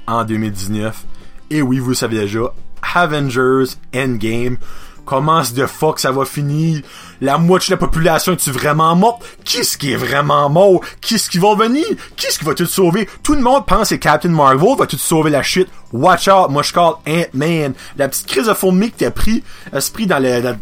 en 0.08 0.24
2019. 0.26 1.06
Et 1.52 1.62
oui, 1.62 1.80
vous 1.80 1.89
le 1.89 1.96
savez 1.96 2.19
déjà, 2.19 2.54
Avengers 2.93 3.76
Endgame. 3.96 4.58
Comment 5.05 5.41
de 5.53 5.65
fuck 5.65 5.99
ça 5.99 6.11
va 6.11 6.25
finir? 6.25 6.81
La 7.19 7.37
moitié 7.37 7.75
de 7.75 7.81
la 7.81 7.85
population 7.85 8.33
est-tu 8.33 8.51
vraiment 8.51 8.95
morte? 8.95 9.23
Qui 9.43 9.63
ce 9.65 9.77
qui 9.77 9.91
est 9.91 9.97
vraiment 9.97 10.49
mort? 10.49 10.81
Qui 11.01 11.19
ce 11.19 11.29
qui 11.29 11.39
va 11.39 11.55
venir? 11.55 11.85
Qui 12.15 12.31
ce 12.31 12.39
qui 12.39 12.45
va 12.45 12.53
tout 12.53 12.65
sauver? 12.65 13.09
Tout 13.21 13.33
le 13.33 13.41
monde 13.41 13.65
pense 13.65 13.89
que 13.89 13.95
Captain 13.95 14.29
Marvel 14.29 14.77
va 14.77 14.87
tout 14.87 14.97
sauver 14.97 15.29
la 15.29 15.43
shit. 15.43 15.67
Watch 15.91 16.27
out, 16.27 16.49
moi 16.49 16.63
je 16.63 16.73
call 16.73 16.93
Ant-Man. 17.07 17.73
La 17.97 18.07
petite 18.07 18.27
crise 18.27 18.47
de 18.47 18.53
fourmi 18.53 18.91
que 18.91 18.99
t'as 18.99 19.11
pris, 19.11 19.43
esprit 19.73 20.07
dans 20.07 20.19
le, 20.19 20.39
la, 20.39 20.55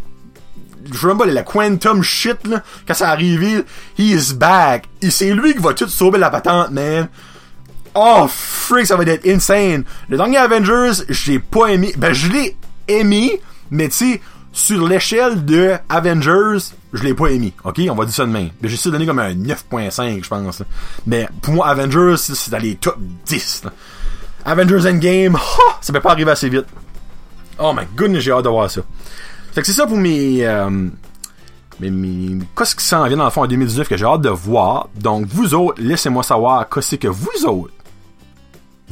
je 0.92 0.98
sais 1.08 1.16
pas, 1.16 1.26
la 1.26 1.44
quantum 1.44 2.02
shit, 2.02 2.48
là, 2.48 2.64
quand 2.88 2.94
ça 2.94 3.10
arrive, 3.10 3.64
he 3.98 4.12
is 4.12 4.34
back. 4.34 4.86
Et 5.02 5.12
c'est 5.12 5.32
lui 5.34 5.54
qui 5.54 5.60
va 5.60 5.74
tout 5.74 5.88
sauver 5.88 6.20
la 6.20 6.30
patente, 6.30 6.72
man. 6.72 7.08
Oh, 7.94 8.26
freak, 8.28 8.88
ça 8.88 8.96
va 8.96 9.04
être 9.04 9.28
insane. 9.28 9.84
Le 10.10 10.18
dernier 10.18 10.38
Avengers, 10.38 11.04
j'ai 11.10 11.40
pas 11.40 11.68
aimé. 11.68 11.94
Ben, 11.98 12.14
je 12.14 12.30
l'ai 12.30 12.56
aimé, 12.88 13.42
mais 13.70 13.90
tu 13.90 13.96
sais, 13.96 14.22
sur 14.52 14.88
l'échelle 14.88 15.46
de 15.46 15.76
Avengers, 15.90 16.74
je 16.94 17.04
l'ai 17.04 17.14
pas 17.14 17.28
aimé. 17.28 17.54
Ok, 17.64 17.82
on 17.90 17.96
va 17.96 18.06
dire 18.06 18.14
ça 18.14 18.26
de 18.26 18.32
même. 18.32 18.50
Ben, 18.62 18.68
j'ai 18.68 18.74
essayé 18.74 18.92
de 18.92 18.98
donner 18.98 19.06
comme 19.06 19.20
un 19.20 19.34
9.5, 19.34 20.24
je 20.24 20.30
pense. 20.30 20.64
Mais 21.06 21.28
pour 21.42 21.54
moi, 21.54 21.68
Avengers, 21.68 22.18
c'est 22.18 22.52
dans 22.52 22.58
les 22.58 22.76
top 22.76 22.98
10. 23.26 23.64
Avengers 24.46 24.90
Endgame, 24.90 25.38
oh, 25.60 25.72
ça 25.80 25.94
peut 25.94 26.02
pas 26.02 26.12
arriver 26.12 26.32
assez 26.32 26.50
vite. 26.50 26.66
Oh 27.60 27.74
my 27.74 27.86
goodness, 27.96 28.24
j'ai 28.24 28.32
hâte 28.32 28.44
de 28.44 28.50
voir 28.50 28.70
ça. 28.70 28.82
Fait 29.54 29.62
que 29.62 29.68
c'est 29.68 29.74
ça 29.74 29.86
pour 29.86 29.98
mes... 29.98 30.46
Euh, 30.46 30.90
mais, 31.80 31.90
qu'est-ce 32.56 32.76
qui 32.76 32.86
s'en 32.86 33.08
vient 33.08 33.18
dans 33.18 33.26
le 33.26 33.32
fond 33.32 33.44
en 33.44 33.48
2019 33.48 33.88
que 33.88 33.98
j'ai 33.98 34.06
hâte 34.06 34.22
de 34.22 34.30
voir. 34.30 34.90
Donc, 34.96 35.26
vous 35.28 35.54
autres, 35.56 35.82
laissez-moi 35.82 36.24
savoir 36.24 36.70
qu'est-ce 36.70 36.96
que 36.96 37.08
vous 37.08 37.46
autres 37.46 37.74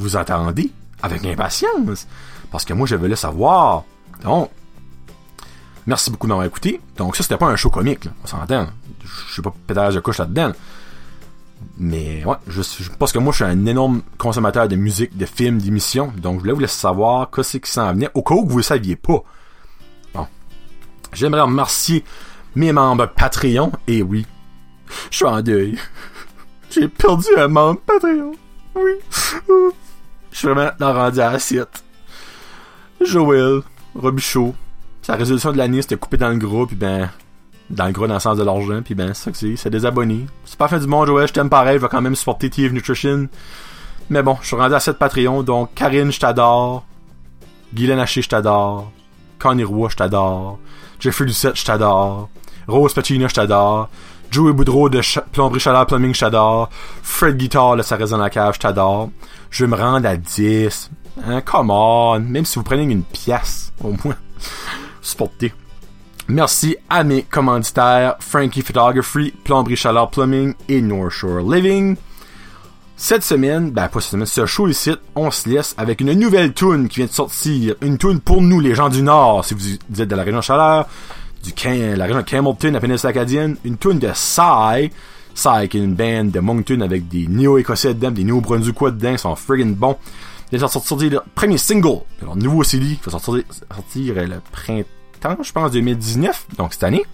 vous 0.00 0.16
attendez 0.16 0.70
avec 1.02 1.24
impatience. 1.24 2.06
Parce 2.50 2.64
que 2.64 2.72
moi, 2.72 2.86
je 2.86 2.96
veux 2.96 3.08
le 3.08 3.16
savoir. 3.16 3.84
Donc, 4.24 4.50
merci 5.86 6.10
beaucoup 6.10 6.26
de 6.26 6.30
m'avoir 6.30 6.46
écouté. 6.46 6.80
Donc, 6.96 7.16
ça, 7.16 7.22
c'était 7.22 7.36
pas 7.36 7.46
un 7.46 7.56
show 7.56 7.70
comique, 7.70 8.08
on 8.22 8.26
s'entend. 8.26 8.68
Je 9.28 9.34
sais 9.34 9.42
pas 9.42 9.52
pétage 9.66 9.94
de 9.94 10.00
couche 10.00 10.18
là-dedans. 10.18 10.52
Mais 11.78 12.24
ouais, 12.24 12.36
je, 12.46 12.62
parce 12.98 13.12
que 13.12 13.18
moi, 13.18 13.32
je 13.32 13.36
suis 13.36 13.44
un 13.44 13.66
énorme 13.66 14.02
consommateur 14.18 14.68
de 14.68 14.76
musique, 14.76 15.16
de 15.16 15.26
films, 15.26 15.58
d'émissions. 15.58 16.12
Donc, 16.16 16.36
je 16.36 16.40
voulais 16.40 16.52
vous 16.52 16.60
laisser 16.60 16.78
savoir 16.78 17.30
qu'est-ce 17.30 17.58
qui 17.58 17.70
s'en 17.70 17.92
venait, 17.92 18.10
au 18.14 18.22
cas 18.22 18.34
où 18.34 18.46
vous 18.46 18.58
ne 18.58 18.62
saviez 18.62 18.96
pas. 18.96 19.22
Bon. 20.14 20.26
J'aimerais 21.12 21.42
remercier 21.42 22.04
mes 22.54 22.72
membres 22.72 23.06
Patreon. 23.06 23.72
Et 23.86 24.02
oui, 24.02 24.26
je 25.10 25.16
suis 25.16 25.26
en 25.26 25.40
deuil. 25.42 25.78
J'ai 26.70 26.88
perdu 26.88 27.26
un 27.36 27.48
membre 27.48 27.80
Patreon. 27.80 28.32
Oui. 28.74 28.92
Je 30.30 30.38
suis 30.38 30.48
vraiment 30.48 30.70
rendu 30.80 31.20
à 31.20 31.38
7. 31.38 31.66
Joël, 33.00 33.62
Robichaud. 33.94 34.54
Sa 35.10 35.16
résolution 35.16 35.50
de 35.50 35.58
l'année, 35.58 35.82
c'était 35.82 35.96
coupé 35.96 36.18
dans 36.18 36.28
le 36.28 36.36
gros, 36.36 36.66
puis 36.66 36.76
ben, 36.76 37.10
dans 37.68 37.86
le 37.86 37.90
gros 37.90 38.06
dans 38.06 38.14
le 38.14 38.20
sens 38.20 38.38
de 38.38 38.44
l'argent, 38.44 38.80
puis 38.80 38.94
ben, 38.94 39.12
c'est 39.12 39.24
ça 39.24 39.30
que 39.32 39.36
c'est, 39.36 39.56
c'est 39.56 39.68
des 39.68 39.84
abonnés. 39.84 40.24
C'est 40.44 40.56
pas 40.56 40.68
fait 40.68 40.78
du 40.78 40.86
bon, 40.86 41.04
Joël, 41.04 41.26
je 41.26 41.32
t'aime 41.32 41.50
pareil, 41.50 41.78
je 41.78 41.82
vais 41.82 41.88
quand 41.88 42.00
même 42.00 42.14
supporter 42.14 42.48
TF 42.48 42.70
Nutrition. 42.70 43.26
Mais 44.08 44.22
bon, 44.22 44.38
je 44.40 44.46
suis 44.46 44.54
rendu 44.54 44.72
à 44.72 44.78
7 44.78 45.00
Patreon, 45.00 45.42
donc 45.42 45.74
Karine, 45.74 46.12
je 46.12 46.20
t'adore. 46.20 46.84
Guylaine 47.74 47.98
Haché, 47.98 48.22
je 48.22 48.28
t'adore. 48.28 48.92
Connie 49.40 49.64
Roy, 49.64 49.88
je 49.88 49.96
t'adore. 49.96 50.60
Jeffrey 51.00 51.24
Lucette, 51.24 51.56
je 51.56 51.64
t'adore. 51.64 52.28
Rose 52.68 52.94
Pacina, 52.94 53.26
je 53.26 53.34
t'adore. 53.34 53.88
Joey 54.30 54.52
Boudreau 54.52 54.88
de 54.88 55.02
Ch 55.02 55.18
Plomberie 55.32 55.58
Chaleur 55.58 55.86
Plumbing, 55.86 56.14
je 56.14 56.20
t'adore. 56.20 56.70
Fred 57.02 57.36
Guitar, 57.36 57.72
reste 57.72 58.10
dans 58.10 58.16
la 58.16 58.30
cave, 58.30 58.54
je 58.54 58.60
t'adore. 58.60 59.10
Je 59.50 59.64
vais 59.64 59.70
me 59.70 59.76
rendre 59.76 60.08
à 60.08 60.16
10. 60.16 60.88
Hein, 61.26 61.40
come 61.40 61.70
on. 61.70 62.20
Même 62.20 62.44
si 62.44 62.60
vous 62.60 62.64
prenez 62.64 62.84
une 62.84 63.02
pièce, 63.02 63.72
au 63.82 63.88
moins. 64.04 64.14
Supportez. 65.00 65.52
Merci 66.28 66.76
à 66.88 67.02
mes 67.02 67.22
commanditaires 67.22 68.16
Frankie 68.20 68.62
Photography, 68.62 69.32
Plomberie 69.44 69.76
Chaleur 69.76 70.10
Plumbing 70.10 70.54
et 70.68 70.80
North 70.80 71.10
Shore 71.10 71.40
Living. 71.40 71.96
Cette 72.96 73.24
semaine, 73.24 73.70
ben 73.70 73.88
pas 73.88 74.00
cette 74.00 74.10
semaine, 74.10 74.26
ce 74.26 74.46
show 74.46 74.68
ici, 74.68 74.92
on 75.16 75.30
se 75.30 75.48
laisse 75.48 75.74
avec 75.78 76.00
une 76.02 76.12
nouvelle 76.12 76.52
tune 76.52 76.88
qui 76.88 76.96
vient 76.96 77.06
de 77.06 77.10
sortir. 77.10 77.74
Une 77.80 77.98
tune 77.98 78.20
pour 78.20 78.42
nous, 78.42 78.60
les 78.60 78.74
gens 78.74 78.90
du 78.90 79.02
Nord, 79.02 79.44
si 79.44 79.54
vous 79.54 80.00
êtes 80.02 80.08
de 80.08 80.14
la 80.14 80.22
région 80.22 80.42
Chaleur 80.42 80.86
du 81.42 81.52
la 81.96 82.04
région 82.04 82.22
Campbellton, 82.22 82.72
la 82.72 82.80
péninsule 82.80 83.08
acadienne, 83.08 83.56
une 83.64 83.78
tune 83.78 83.98
de 83.98 84.08
Psy. 84.08 84.90
Psy, 85.34 85.68
qui 85.68 85.78
est 85.78 85.82
une 85.82 85.94
band 85.94 86.24
de 86.24 86.40
Moncton 86.40 86.80
avec 86.80 87.08
des 87.08 87.26
néo-écossais 87.26 87.94
dedans, 87.94 88.10
des 88.10 88.24
néo-brunswickois 88.24 88.90
dedans, 88.90 89.12
ils 89.12 89.18
sont 89.18 89.34
friggin' 89.36 89.74
bons. 89.74 89.96
Vont 90.52 90.68
sortir 90.68 91.10
leur 91.10 91.24
premier 91.24 91.58
single 91.58 92.00
leur 92.22 92.36
nouveau 92.36 92.64
CD, 92.64 92.96
qui 92.96 93.00
va 93.04 93.18
sortir, 93.18 93.44
sortir 93.50 94.14
le 94.14 94.40
printemps, 94.50 95.42
je 95.42 95.52
pense, 95.52 95.70
2019, 95.70 96.46
donc 96.56 96.72
cette 96.72 96.84
année. 96.84 97.04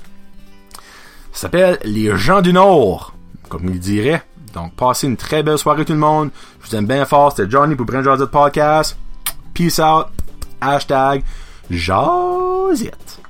Ça 1.32 1.42
s'appelle 1.42 1.78
Les 1.84 2.16
gens 2.16 2.40
du 2.40 2.52
Nord, 2.52 3.14
comme 3.48 3.68
ils 3.68 3.78
diraient. 3.78 4.22
Donc, 4.54 4.72
passez 4.74 5.06
une 5.06 5.18
très 5.18 5.42
belle 5.42 5.58
soirée 5.58 5.84
tout 5.84 5.92
le 5.92 5.98
monde. 5.98 6.30
Je 6.62 6.70
vous 6.70 6.76
aime 6.76 6.86
bien 6.86 7.04
fort. 7.04 7.30
C'était 7.30 7.50
Johnny 7.50 7.74
pour 7.74 7.84
Brand 7.84 8.24
Podcast. 8.24 8.96
Peace 9.52 9.78
out. 9.78 10.06
Hashtag 10.62 11.22
Josette. 11.68 13.20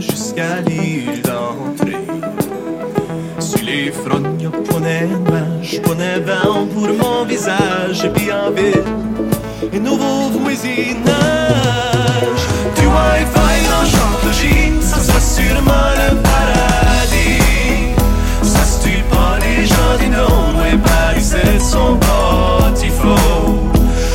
jusqu'à 0.00 0.60
l'île 0.66 1.22
d'entrée. 1.22 1.96
Si 3.38 3.64
les 3.64 3.90
frognes 3.90 4.50
prenaient 4.68 5.08
main, 5.30 5.62
je 5.62 5.80
prenais 5.80 6.20
vent 6.20 6.66
pour 6.72 6.88
mon 6.88 7.24
visage, 7.24 8.04
et 8.04 8.08
puis 8.10 8.30
en 8.32 8.50
ville, 8.50 8.82
et 9.72 9.78
nouveau 9.78 10.30
voisinage. 10.40 11.06
Du 12.76 12.86
wifi 12.86 13.58
dans 13.70 13.86
genre 13.94 14.20
de 14.24 14.32
jean, 14.32 14.82
ça 14.82 14.98
sera 15.00 15.20
sûrement 15.20 15.88
le 16.00 16.16
paradis. 16.28 17.94
Ça 18.42 18.64
se 18.64 18.82
tue 18.82 19.02
pas 19.10 19.38
les 19.44 19.66
gens 19.66 19.96
du 20.00 20.08
Nord, 20.08 20.64
et 20.72 20.76
Paris, 20.78 21.22
c'est 21.22 21.60
son 21.60 21.94
bâti. 21.94 22.90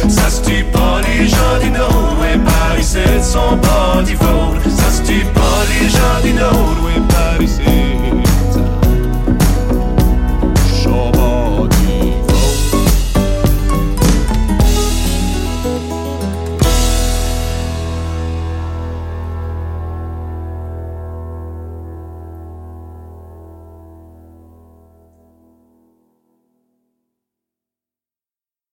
Ça 0.10 0.30
se 0.30 0.41
tue 0.41 0.65
pas 0.65 1.02
les 1.08 1.28
gens 1.28 1.58
du 1.62 1.70
Nord, 1.72 2.17
et 2.34 2.38
Paris, 2.38 2.84
c'est 2.84 3.22
son 3.24 3.56
bâti. 3.58 4.15
Jardim 5.89 6.38
da 6.38 6.50
Ouro 6.52 7.11